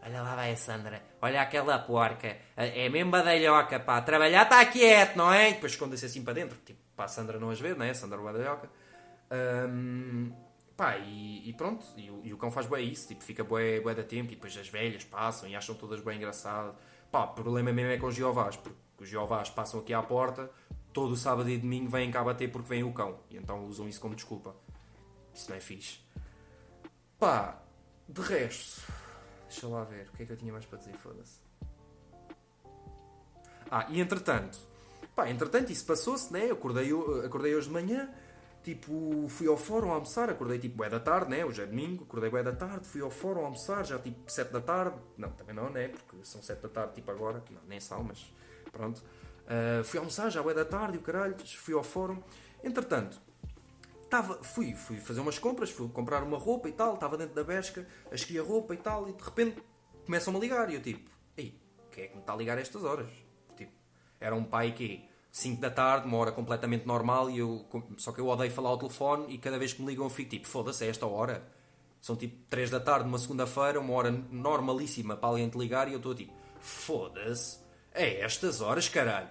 Olha 0.00 0.22
lá 0.22 0.36
vai 0.36 0.52
a 0.52 0.56
Sandra, 0.56 1.02
olha 1.20 1.42
aquela 1.42 1.78
porca, 1.78 2.36
é 2.56 2.88
mesmo 2.88 3.10
badalhoca, 3.10 3.80
pá, 3.80 4.00
trabalhar 4.00 4.42
está 4.42 4.64
quieto, 4.66 5.16
não 5.16 5.32
é? 5.32 5.50
E 5.50 5.54
depois 5.54 5.72
esconde-se 5.72 6.06
assim 6.06 6.22
para 6.22 6.34
dentro, 6.34 6.58
tipo, 6.64 6.78
para 6.94 7.06
a 7.06 7.08
Sandra 7.08 7.40
não 7.40 7.50
as 7.50 7.58
ver, 7.58 7.74
não 7.76 7.84
é? 7.84 7.90
A 7.90 7.94
Sandra 7.94 8.18
badalhoca. 8.18 8.70
Um, 9.30 10.30
Pá, 10.78 10.96
e, 10.96 11.48
e 11.48 11.52
pronto, 11.54 11.84
e 11.96 12.08
o, 12.08 12.20
e 12.22 12.32
o, 12.32 12.36
cão 12.36 12.52
faz 12.52 12.64
bué 12.68 12.80
isso, 12.80 13.08
tipo, 13.08 13.24
fica 13.24 13.42
bué, 13.42 13.80
bué 13.80 13.96
da 13.96 14.04
tempo 14.04 14.30
e 14.30 14.36
depois 14.36 14.56
as 14.56 14.68
velhas 14.68 15.02
passam 15.02 15.48
e 15.48 15.56
acham 15.56 15.74
todas 15.74 16.00
bem 16.00 16.18
engraçado. 16.18 16.72
Pá, 17.10 17.24
o 17.24 17.34
problema 17.34 17.72
mesmo 17.72 17.90
é 17.90 17.98
com 17.98 18.06
os 18.06 18.14
Jeovás, 18.14 18.56
porque 18.56 18.78
os 19.00 19.08
Jeovás 19.08 19.50
passam 19.50 19.80
aqui 19.80 19.92
à 19.92 20.00
porta, 20.04 20.48
todo 20.92 21.16
sábado 21.16 21.50
e 21.50 21.58
domingo 21.58 21.90
vêm 21.90 22.12
cá 22.12 22.22
bater 22.22 22.52
porque 22.52 22.68
vem 22.68 22.84
o 22.84 22.92
cão. 22.92 23.18
E 23.28 23.36
então 23.36 23.66
usam 23.66 23.88
isso 23.88 24.00
como 24.00 24.14
desculpa. 24.14 24.54
Isso 25.34 25.50
não 25.50 25.56
é 25.56 25.60
fixe. 25.60 25.98
Pá, 27.18 27.60
de 28.08 28.20
resto, 28.20 28.80
deixa 29.48 29.66
lá 29.66 29.82
ver, 29.82 30.08
o 30.14 30.16
que 30.16 30.22
é 30.22 30.26
que 30.26 30.32
eu 30.32 30.36
tinha 30.36 30.52
mais 30.52 30.64
para 30.64 30.78
dizer, 30.78 30.94
foda-se. 30.94 31.40
Ah, 33.68 33.84
e 33.88 34.00
entretanto, 34.00 34.56
pá, 35.16 35.28
entretanto 35.28 35.72
isso 35.72 35.84
passou-se, 35.84 36.32
né? 36.32 36.48
Eu 36.48 36.52
acordei, 36.52 36.88
acordei 37.26 37.56
hoje 37.56 37.66
de 37.66 37.72
manhã 37.72 38.08
Tipo, 38.68 39.26
fui 39.28 39.48
ao 39.48 39.56
fórum 39.56 39.90
almoçar, 39.90 40.28
acordei 40.28 40.58
tipo 40.58 40.76
bué 40.76 40.90
da 40.90 41.00
tarde, 41.00 41.30
né? 41.30 41.42
Hoje 41.42 41.62
é 41.62 41.64
domingo, 41.64 42.04
acordei 42.04 42.28
bué 42.28 42.42
da 42.42 42.52
tarde, 42.52 42.86
fui 42.86 43.00
ao 43.00 43.10
fórum 43.10 43.46
almoçar, 43.46 43.82
já 43.82 43.98
tipo 43.98 44.30
7 44.30 44.52
da 44.52 44.60
tarde. 44.60 44.98
Não, 45.16 45.30
também 45.30 45.54
não, 45.56 45.70
né? 45.70 45.88
Porque 45.88 46.22
são 46.22 46.42
7 46.42 46.60
da 46.60 46.68
tarde, 46.68 46.96
tipo 46.96 47.10
agora. 47.10 47.42
Não, 47.50 47.62
nem 47.66 47.80
são, 47.80 48.04
mas 48.04 48.30
pronto. 48.70 48.98
Uh, 48.98 49.82
fui 49.84 49.98
almoçar, 49.98 50.28
já 50.28 50.42
bué 50.42 50.52
da 50.52 50.66
tarde 50.66 50.98
o 50.98 51.00
caralho, 51.00 51.34
fui 51.46 51.72
ao 51.72 51.82
fórum. 51.82 52.22
Entretanto, 52.62 53.18
tava, 54.10 54.44
fui, 54.44 54.74
fui 54.74 54.98
fazer 54.98 55.20
umas 55.20 55.38
compras, 55.38 55.70
fui 55.70 55.88
comprar 55.88 56.22
uma 56.22 56.36
roupa 56.36 56.68
e 56.68 56.72
tal, 56.72 56.92
estava 56.92 57.16
dentro 57.16 57.34
da 57.34 57.44
besca, 57.44 57.88
a 58.12 58.14
a 58.14 58.42
roupa 58.42 58.74
e 58.74 58.76
tal, 58.76 59.08
e 59.08 59.14
de 59.14 59.24
repente 59.24 59.62
começam-me 60.04 60.38
a 60.38 60.42
ligar. 60.42 60.68
E 60.68 60.74
eu 60.74 60.82
tipo, 60.82 61.10
ei, 61.38 61.58
quem 61.90 62.04
é 62.04 62.06
que 62.08 62.14
me 62.16 62.20
está 62.20 62.34
a 62.34 62.36
ligar 62.36 62.58
a 62.58 62.60
estas 62.60 62.84
horas? 62.84 63.08
Tipo, 63.56 63.72
era 64.20 64.34
um 64.34 64.44
pai 64.44 64.72
que 64.72 65.08
5 65.30 65.60
da 65.60 65.70
tarde, 65.70 66.06
uma 66.06 66.16
hora 66.18 66.32
completamente 66.32 66.86
normal, 66.86 67.30
e 67.30 67.38
eu, 67.38 67.66
só 67.96 68.12
que 68.12 68.20
eu 68.20 68.26
odeio 68.26 68.50
falar 68.50 68.70
ao 68.70 68.78
telefone 68.78 69.32
e 69.32 69.38
cada 69.38 69.58
vez 69.58 69.72
que 69.72 69.82
me 69.82 69.88
ligam 69.88 70.04
eu 70.04 70.10
fico 70.10 70.30
tipo, 70.30 70.48
foda-se, 70.48 70.84
é 70.84 70.88
esta 70.88 71.06
hora. 71.06 71.46
São 72.00 72.16
tipo 72.16 72.36
3 72.48 72.70
da 72.70 72.80
tarde, 72.80 73.08
uma 73.08 73.18
segunda-feira, 73.18 73.80
uma 73.80 73.92
hora 73.92 74.10
normalíssima 74.10 75.16
para 75.16 75.28
alguém 75.28 75.48
te 75.48 75.58
ligar 75.58 75.88
e 75.88 75.92
eu 75.92 75.98
estou 75.98 76.14
tipo, 76.14 76.32
foda-se, 76.60 77.58
é 77.92 78.20
estas 78.20 78.60
horas, 78.60 78.88
caralho. 78.88 79.28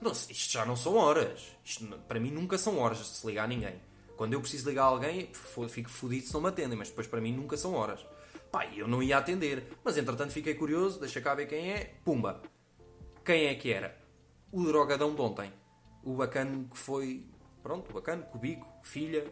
Não, 0.00 0.12
isto 0.12 0.52
já 0.52 0.66
não 0.66 0.74
são 0.74 0.96
horas. 0.96 1.56
Isto, 1.64 1.86
para 2.08 2.18
mim 2.18 2.30
nunca 2.30 2.58
são 2.58 2.78
horas 2.78 2.98
de 2.98 3.04
se 3.04 3.26
ligar 3.26 3.44
a 3.44 3.46
ninguém. 3.46 3.80
Quando 4.16 4.34
eu 4.34 4.40
preciso 4.40 4.68
ligar 4.68 4.82
a 4.82 4.86
alguém, 4.86 5.30
fico 5.68 5.88
fodido 5.88 6.26
se 6.26 6.34
não 6.34 6.40
me 6.40 6.48
atendem, 6.48 6.76
mas 6.76 6.88
depois 6.88 7.06
para 7.06 7.20
mim 7.20 7.32
nunca 7.32 7.56
são 7.56 7.72
horas. 7.74 8.04
Pá, 8.50 8.66
eu 8.66 8.86
não 8.86 9.02
ia 9.02 9.16
atender. 9.16 9.78
Mas 9.82 9.96
entretanto 9.96 10.32
fiquei 10.32 10.54
curioso, 10.54 11.00
deixa 11.00 11.20
cá 11.20 11.34
ver 11.34 11.46
quem 11.46 11.72
é. 11.72 11.94
Pumba. 12.04 12.42
Quem 13.24 13.46
é 13.46 13.54
que 13.54 13.72
era? 13.72 14.01
O 14.52 14.64
drogadão 14.64 15.14
de 15.14 15.20
ontem. 15.20 15.52
o 16.04 16.14
bacana 16.14 16.66
que 16.70 16.76
foi, 16.76 17.24
pronto, 17.62 17.90
o 17.90 17.94
bacana, 17.94 18.22
cubico, 18.22 18.66
filha, 18.82 19.24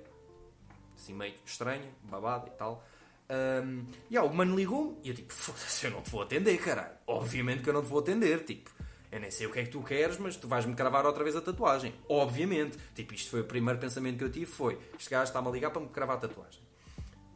assim 0.97 1.13
meio 1.13 1.35
estranha, 1.45 1.89
babado 2.05 2.49
e 2.49 2.51
tal. 2.53 2.85
Um, 3.29 3.87
e 4.09 4.15
yeah, 4.15 4.29
o 4.29 4.35
mano 4.35 4.57
ligou-me 4.57 4.99
e 5.05 5.11
eu 5.11 5.15
tipo, 5.15 5.33
foda-se, 5.33 5.87
eu 5.87 5.91
não 5.91 6.03
te 6.03 6.11
vou 6.11 6.23
atender, 6.23 6.59
caralho. 6.59 6.97
Obviamente 7.07 7.63
que 7.63 7.69
eu 7.69 7.75
não 7.75 7.83
te 7.83 7.89
vou 7.89 8.01
atender, 8.01 8.45
tipo, 8.45 8.71
eu 9.11 9.21
nem 9.21 9.31
sei 9.31 9.47
o 9.47 9.53
que 9.53 9.59
é 9.59 9.65
que 9.65 9.71
tu 9.71 9.83
queres, 9.83 10.19
mas 10.19 10.37
tu 10.37 10.47
vais-me 10.47 10.75
cravar 10.75 11.05
outra 11.05 11.25
vez 11.25 11.35
a 11.35 11.41
tatuagem. 11.41 11.95
Obviamente. 12.09 12.79
Tipo, 12.95 13.15
isto 13.15 13.31
foi 13.31 13.41
o 13.41 13.45
primeiro 13.45 13.79
pensamento 13.79 14.19
que 14.19 14.25
eu 14.25 14.31
tive, 14.31 14.47
foi, 14.47 14.79
este 14.99 15.11
gajo 15.11 15.25
está-me 15.25 15.49
a 15.49 15.51
ligar 15.51 15.71
para 15.71 15.83
me 15.83 15.89
cravar 15.89 16.17
a 16.17 16.21
tatuagem. 16.21 16.63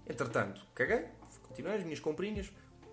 Entretanto, 0.07 0.65
caguei, 0.75 1.07
continuei 1.49 1.77
as 1.77 1.83
minhas 1.83 2.01
comprinhas, 2.01 2.53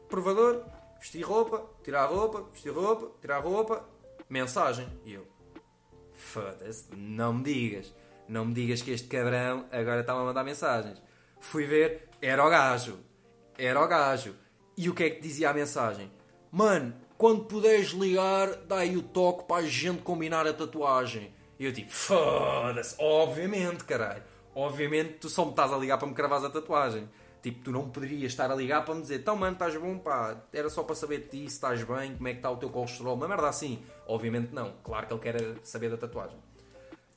provador, 0.10 0.63
vesti 0.99 1.21
roupa, 1.21 1.69
tirar 1.84 2.04
a 2.04 2.08
roupa, 2.08 2.43
vesti 2.51 2.69
roupa, 2.69 3.12
tirar 3.19 3.38
a 3.38 3.39
roupa, 3.39 3.88
mensagem. 4.32 4.88
E 5.06 5.13
eu, 5.13 5.28
foda-se, 6.13 6.88
não 6.96 7.34
me 7.34 7.44
digas, 7.44 7.94
não 8.28 8.46
me 8.46 8.54
digas 8.54 8.82
que 8.82 8.91
este 8.91 9.08
cabrão 9.08 9.65
agora 9.72 10.02
está-me 10.02 10.22
a 10.22 10.24
mandar 10.24 10.44
mensagens. 10.44 11.02
Fui 11.39 11.65
ver, 11.65 12.10
era 12.22 12.46
o 12.46 12.50
gajo, 12.50 13.00
era 13.58 13.84
o 13.84 13.88
gajo. 13.88 14.36
E 14.78 14.89
o 14.89 14.94
que 14.96 15.04
é 15.04 15.10
que 15.10 15.22
dizia 15.22 15.50
a 15.50 15.54
mensagem? 15.54 16.12
Mano, 16.52 16.94
quando 17.17 17.46
puderes 17.46 17.89
ligar, 17.89 18.56
dá 18.67 18.78
aí 18.78 18.96
o 18.96 19.04
toque 19.04 19.44
para 19.44 19.58
a 19.58 19.67
gente 19.67 20.02
combinar 20.02 20.48
a 20.48 20.54
tatuagem. 20.54 21.34
E 21.60 21.65
eu 21.65 21.74
tipo, 21.74 21.91
foda-se, 21.91 22.96
obviamente, 23.00 23.84
caralho. 23.84 24.24
Obviamente 24.56 25.13
tu 25.20 25.30
só 25.30 25.46
me 25.46 25.52
estás 25.52 25.72
a 25.72 25.78
ligar 25.78 25.98
para 25.98 26.08
me 26.08 26.13
cravar 26.13 26.44
a 26.44 26.50
tatuagem. 26.50 27.08
Tipo, 27.41 27.63
tu 27.63 27.71
não 27.71 27.89
poderias 27.89 28.32
estar 28.32 28.51
a 28.51 28.56
ligar 28.56 28.86
para 28.86 28.93
me 28.93 29.01
dizer, 29.01 29.21
então 29.21 29.36
mano, 29.36 29.54
estás 29.54 29.75
bom, 29.75 29.97
pá, 29.97 30.43
era 30.54 30.69
só 30.69 30.84
para 30.84 30.93
saber 30.93 31.21
de 31.21 31.30
ti, 31.30 31.38
se 31.39 31.56
estás 31.56 31.84
bem, 31.84 32.15
como 32.15 32.27
é 32.27 32.34
que 32.34 32.38
está 32.38 32.51
o 32.51 32.58
teu 32.58 32.69
colesterol, 32.69 33.15
uma 33.15 33.27
merda 33.27 33.49
assim. 33.49 33.84
Obviamente 34.06 34.54
não, 34.54 34.73
claro 34.84 35.08
que 35.08 35.13
ele 35.13 35.21
quer 35.21 35.58
saber 35.63 35.89
da 35.89 35.97
tatuagem. 35.97 36.38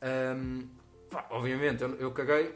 Um, 0.02 0.66
pá, 1.10 1.26
obviamente, 1.30 1.82
eu, 1.82 1.94
eu 1.96 2.10
caguei. 2.12 2.52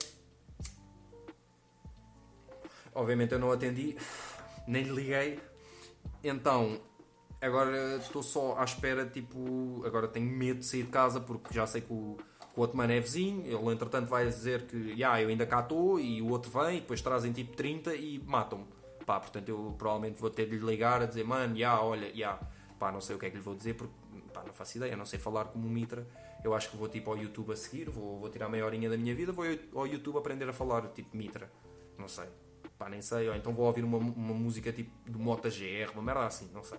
Obviamente 2.94 3.32
eu 3.32 3.38
não 3.38 3.52
atendi, 3.52 3.96
nem 4.66 4.84
lhe 4.84 4.90
liguei. 4.90 5.38
Então, 6.24 6.80
agora 7.40 7.96
estou 7.96 8.22
só 8.22 8.56
à 8.58 8.64
espera, 8.64 9.04
tipo, 9.04 9.82
agora 9.84 10.08
tenho 10.08 10.26
medo 10.26 10.60
de 10.60 10.66
sair 10.66 10.84
de 10.84 10.90
casa 10.90 11.20
porque 11.20 11.52
já 11.52 11.66
sei 11.66 11.82
que 11.82 11.92
o 11.92 12.16
o 12.58 12.60
outro 12.60 12.76
mano 12.76 12.92
é 12.92 12.98
vizinho, 12.98 13.46
ele 13.46 13.72
entretanto 13.72 14.08
vai 14.08 14.26
dizer 14.26 14.62
que 14.66 14.76
yeah, 14.76 15.22
eu 15.22 15.28
ainda 15.28 15.46
cá 15.46 15.60
estou 15.60 16.00
e 16.00 16.20
o 16.20 16.28
outro 16.28 16.50
vem, 16.50 16.78
e 16.78 16.80
depois 16.80 17.00
trazem 17.00 17.32
tipo 17.32 17.56
30 17.56 17.94
e 17.94 18.18
matam-me. 18.26 18.66
Pá, 19.06 19.20
portanto 19.20 19.48
eu 19.48 19.74
provavelmente 19.78 20.20
vou 20.20 20.28
ter 20.28 20.46
de 20.46 20.58
lhe 20.58 20.66
ligar 20.66 21.00
a 21.00 21.06
dizer, 21.06 21.24
mano, 21.24 21.54
yeah, 21.56 21.80
olha, 21.80 22.08
yeah. 22.08 22.38
pá, 22.76 22.90
não 22.90 23.00
sei 23.00 23.14
o 23.14 23.18
que 23.18 23.26
é 23.26 23.30
que 23.30 23.36
lhe 23.36 23.42
vou 23.42 23.54
dizer 23.54 23.74
porque 23.74 23.94
pá, 24.34 24.42
não 24.44 24.52
faço 24.52 24.76
ideia, 24.76 24.96
não 24.96 25.06
sei 25.06 25.20
falar 25.20 25.44
como 25.46 25.68
um 25.68 25.70
mitra. 25.70 26.04
Eu 26.42 26.52
acho 26.52 26.68
que 26.68 26.76
vou 26.76 26.88
tipo 26.88 27.10
ao 27.12 27.16
YouTube 27.16 27.52
a 27.52 27.56
seguir, 27.56 27.88
vou, 27.90 28.18
vou 28.18 28.28
tirar 28.28 28.48
meia 28.48 28.64
horinha 28.64 28.90
da 28.90 28.96
minha 28.96 29.14
vida, 29.14 29.32
vou 29.32 29.44
ao 29.74 29.86
YouTube 29.86 30.18
aprender 30.18 30.48
a 30.48 30.52
falar 30.52 30.88
tipo 30.88 31.16
mitra. 31.16 31.50
Não 31.96 32.08
sei, 32.08 32.26
pá, 32.76 32.88
nem 32.88 33.00
sei, 33.00 33.28
ou 33.28 33.36
então 33.36 33.52
vou 33.52 33.66
ouvir 33.66 33.84
uma, 33.84 33.98
uma 33.98 34.34
música 34.34 34.72
tipo 34.72 34.90
do 35.08 35.18
Mota 35.18 35.48
GR, 35.48 35.92
uma 35.94 36.02
merda 36.02 36.26
assim, 36.26 36.50
não 36.52 36.64
sei. 36.64 36.78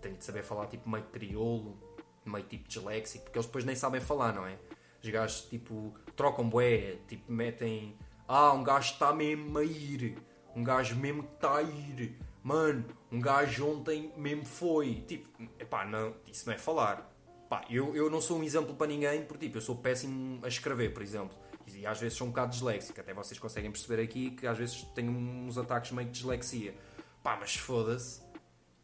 Tenho 0.00 0.16
de 0.16 0.24
saber 0.24 0.44
falar 0.44 0.66
tipo 0.68 0.88
meio 0.88 1.04
crioulo, 1.06 1.76
meio 2.24 2.44
tipo 2.44 2.68
disléxico, 2.68 3.24
porque 3.24 3.38
eles 3.38 3.46
depois 3.46 3.64
nem 3.64 3.74
sabem 3.74 4.00
falar, 4.00 4.32
não 4.32 4.46
é? 4.46 4.56
Os 5.02 5.08
gajos, 5.08 5.42
tipo, 5.42 5.94
trocam 6.14 6.48
bué, 6.48 6.98
tipo, 7.08 7.32
metem... 7.32 7.96
Ah, 8.28 8.52
um 8.52 8.62
gajo 8.62 8.92
está 8.92 9.12
mesmo 9.12 9.58
a 9.58 9.64
ir. 9.64 10.16
Um 10.54 10.62
gajo 10.62 10.94
mesmo 10.96 11.22
que 11.22 11.34
está 11.34 11.56
a 11.56 11.62
ir. 11.62 12.16
Mano, 12.42 12.84
um 13.10 13.20
gajo 13.20 13.66
ontem 13.68 14.12
mesmo 14.16 14.44
foi. 14.44 15.04
Tipo, 15.06 15.28
epá, 15.58 15.84
não, 15.84 16.14
isso 16.26 16.46
não 16.46 16.54
é 16.54 16.58
falar. 16.58 17.10
Pá, 17.48 17.64
eu, 17.68 17.96
eu 17.96 18.08
não 18.08 18.20
sou 18.20 18.38
um 18.38 18.44
exemplo 18.44 18.74
para 18.74 18.86
ninguém, 18.86 19.24
porque, 19.24 19.46
tipo, 19.46 19.58
eu 19.58 19.62
sou 19.62 19.76
péssimo 19.76 20.38
a 20.44 20.48
escrever, 20.48 20.92
por 20.94 21.02
exemplo. 21.02 21.36
E 21.66 21.86
às 21.86 22.00
vezes 22.00 22.16
sou 22.16 22.26
um 22.26 22.30
bocado 22.30 22.52
disléxico. 22.52 23.00
Até 23.00 23.12
vocês 23.12 23.38
conseguem 23.38 23.70
perceber 23.70 24.02
aqui 24.02 24.30
que 24.30 24.46
às 24.46 24.56
vezes 24.56 24.82
tenho 24.94 25.10
uns 25.10 25.58
ataques 25.58 25.92
meio 25.92 26.08
de 26.08 26.14
dislexia. 26.14 26.74
Pá, 27.22 27.36
mas 27.40 27.56
foda-se. 27.56 28.22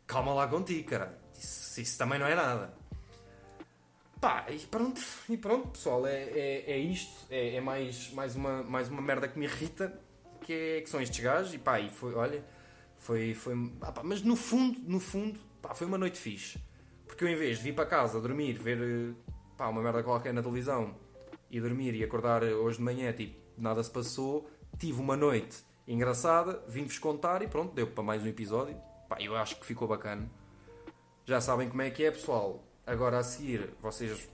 Calma 0.06 0.34
lá 0.34 0.46
contigo, 0.46 0.88
cara. 0.88 1.18
Isso, 1.36 1.80
isso 1.80 1.98
também 1.98 2.18
não 2.18 2.26
é 2.26 2.34
nada. 2.34 2.74
Pá, 4.26 4.44
e 4.50 4.58
pronto, 4.58 5.00
e 5.28 5.36
pronto 5.36 5.68
pessoal, 5.68 6.04
é, 6.04 6.24
é, 6.24 6.72
é 6.72 6.78
isto, 6.78 7.14
é, 7.30 7.54
é, 7.54 7.60
mais, 7.60 8.10
mais, 8.10 8.34
uma, 8.34 8.60
mais 8.64 8.88
uma 8.88 9.00
merda 9.00 9.28
que 9.28 9.38
me 9.38 9.44
irrita, 9.44 9.96
que, 10.40 10.52
é, 10.52 10.80
que 10.80 10.90
são 10.90 11.00
estes 11.00 11.20
gajos, 11.20 11.54
e 11.54 11.58
pá, 11.58 11.78
e 11.78 11.88
foi, 11.88 12.12
olha, 12.12 12.44
foi, 12.96 13.34
foi, 13.34 13.54
ah, 13.82 13.92
pá, 13.92 14.02
mas 14.02 14.22
no 14.22 14.34
fundo, 14.34 14.80
no 14.80 14.98
fundo, 14.98 15.38
pá, 15.62 15.76
foi 15.76 15.86
uma 15.86 15.96
noite 15.96 16.18
fixe, 16.18 16.58
porque 17.06 17.22
eu 17.22 17.28
em 17.28 17.36
vez 17.36 17.58
de 17.58 17.62
vir 17.62 17.74
para 17.76 17.86
casa, 17.86 18.20
dormir, 18.20 18.54
ver, 18.54 19.14
pá, 19.56 19.68
uma 19.68 19.80
merda 19.80 20.02
qualquer 20.02 20.34
na 20.34 20.42
televisão, 20.42 20.96
e 21.48 21.60
dormir 21.60 21.94
e 21.94 22.02
acordar 22.02 22.42
hoje 22.42 22.78
de 22.78 22.82
manhã, 22.82 23.12
tipo, 23.12 23.38
nada 23.56 23.80
se 23.80 23.92
passou, 23.92 24.50
tive 24.76 25.00
uma 25.00 25.16
noite 25.16 25.58
engraçada, 25.86 26.64
vim-vos 26.66 26.98
contar 26.98 27.42
e 27.42 27.46
pronto, 27.46 27.72
deu 27.72 27.86
para 27.86 28.02
mais 28.02 28.24
um 28.24 28.26
episódio, 28.26 28.76
pá, 29.08 29.18
eu 29.20 29.36
acho 29.36 29.54
que 29.60 29.64
ficou 29.64 29.86
bacana. 29.86 30.28
Já 31.24 31.40
sabem 31.40 31.68
como 31.68 31.82
é 31.82 31.90
que 31.90 32.04
é, 32.04 32.10
pessoal 32.10 32.65
Agora 32.86 33.18
a 33.18 33.22
seguir, 33.24 33.70
vocês 33.82 34.28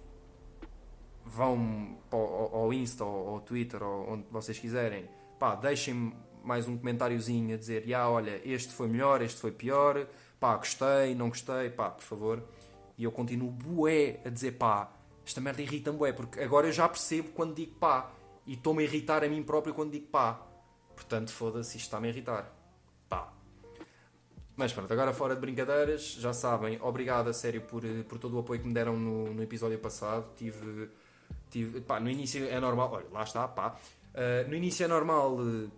vão 1.25 1.97
ao, 2.11 2.71
Insta 2.71 3.03
ou 3.03 3.29
ao 3.31 3.41
Twitter 3.41 3.83
ou 3.83 4.13
onde 4.13 4.27
vocês 4.31 4.59
quiserem, 4.59 5.09
pá, 5.39 5.55
deixem 5.55 6.13
mais 6.45 6.69
um 6.69 6.77
comentáriozinho 6.77 7.55
a 7.55 7.59
dizer, 7.59 7.85
já, 7.87 8.07
olha, 8.11 8.43
este 8.45 8.75
foi 8.75 8.89
melhor, 8.89 9.23
este 9.23 9.41
foi 9.41 9.53
pior, 9.53 10.07
pá, 10.39 10.55
gostei, 10.57 11.15
não 11.15 11.31
gostei, 11.31 11.71
pá, 11.71 11.91
por 11.91 12.03
favor. 12.03 12.43
E 12.99 13.05
eu 13.05 13.11
continuo 13.11 13.51
bué 13.51 14.21
a 14.23 14.29
dizer 14.29 14.53
pá, 14.53 14.93
esta 15.25 15.41
merda 15.41 15.63
irrita-me 15.63 15.97
bué, 15.97 16.13
porque 16.13 16.41
agora 16.41 16.67
eu 16.67 16.73
já 16.73 16.87
percebo 16.87 17.31
quando 17.31 17.55
digo 17.55 17.77
pá, 17.77 18.13
e 18.47 18.53
estou-me 18.53 18.83
a 18.83 18.85
irritar 18.87 19.25
a 19.25 19.29
mim 19.29 19.43
próprio 19.43 19.73
quando 19.73 19.93
digo 19.93 20.09
pá. 20.09 20.47
Portanto, 20.95 21.33
foda-se, 21.33 21.79
isto 21.79 21.87
está-me 21.87 22.09
a 22.09 22.11
irritar. 22.11 22.62
Mas 24.55 24.73
pronto, 24.73 24.93
agora 24.93 25.13
fora 25.13 25.35
de 25.35 25.41
brincadeiras, 25.41 26.13
já 26.13 26.33
sabem, 26.33 26.79
obrigado 26.83 27.29
a 27.29 27.33
sério 27.33 27.63
por, 27.63 27.85
eh, 27.85 28.03
por 28.07 28.19
todo 28.19 28.37
o 28.37 28.41
apoio 28.41 28.61
que 28.61 28.67
me 28.67 28.75
deram 28.75 28.99
no, 28.99 29.33
no 29.33 29.43
episódio 29.43 29.79
passado. 29.79 30.31
Tive, 30.37 30.91
tive 31.51 31.81
pá, 31.81 31.99
no 31.99 32.11
início 32.11 32.45
é 32.47 32.61
normal, 32.61 32.93
olha, 32.93 33.07
lá 33.11 33.23
está, 33.23 33.49
pá. 33.49 33.77
Uh, 34.13 34.47
no 34.49 34.55
início 34.55 34.85
é 34.85 34.89
normal 34.89 35.37
uh, 35.37 35.71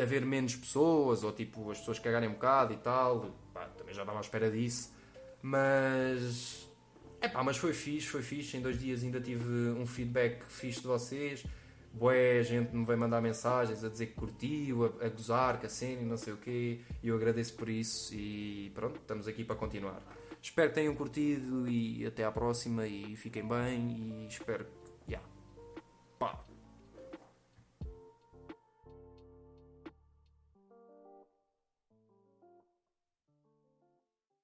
haver 0.00 0.24
menos 0.24 0.54
pessoas, 0.54 1.24
ou 1.24 1.32
tipo, 1.32 1.70
as 1.72 1.78
pessoas 1.78 1.98
cagarem 1.98 2.28
um 2.28 2.34
bocado 2.34 2.72
e 2.72 2.76
tal. 2.76 3.34
Pá, 3.52 3.66
também 3.76 3.92
já 3.92 4.02
estava 4.02 4.18
à 4.18 4.20
espera 4.20 4.50
disso. 4.50 4.92
Mas. 5.42 6.68
É 7.20 7.28
pá, 7.28 7.42
mas 7.42 7.56
foi 7.56 7.72
fixe, 7.72 8.06
foi 8.06 8.22
fixe. 8.22 8.56
Em 8.56 8.60
dois 8.60 8.78
dias 8.78 9.02
ainda 9.02 9.20
tive 9.20 9.70
um 9.70 9.86
feedback 9.86 10.44
fixe 10.44 10.80
de 10.80 10.86
vocês. 10.86 11.44
Boé, 11.92 12.42
gente 12.42 12.74
me 12.74 12.84
vem 12.84 12.96
mandar 12.96 13.20
mensagens 13.20 13.82
a 13.84 13.88
dizer 13.88 14.06
que 14.06 14.14
curtiu, 14.14 14.84
a, 14.84 15.06
a 15.06 15.08
gozar 15.08 15.58
com 15.58 15.66
a 15.66 15.68
cena 15.68 16.02
e 16.02 16.04
não 16.04 16.16
sei 16.16 16.32
o 16.32 16.36
quê. 16.36 16.80
E 17.02 17.08
eu 17.08 17.16
agradeço 17.16 17.54
por 17.54 17.68
isso 17.68 18.14
e 18.14 18.70
pronto, 18.74 18.96
estamos 19.00 19.26
aqui 19.26 19.44
para 19.44 19.56
continuar. 19.56 20.00
Espero 20.40 20.70
que 20.70 20.74
tenham 20.76 20.94
curtido 20.94 21.68
e 21.68 22.06
até 22.06 22.24
à 22.24 22.32
próxima 22.32 22.86
e 22.86 23.16
fiquem 23.16 23.46
bem 23.46 24.24
e 24.24 24.26
espero 24.28 24.64
que. 24.64 24.79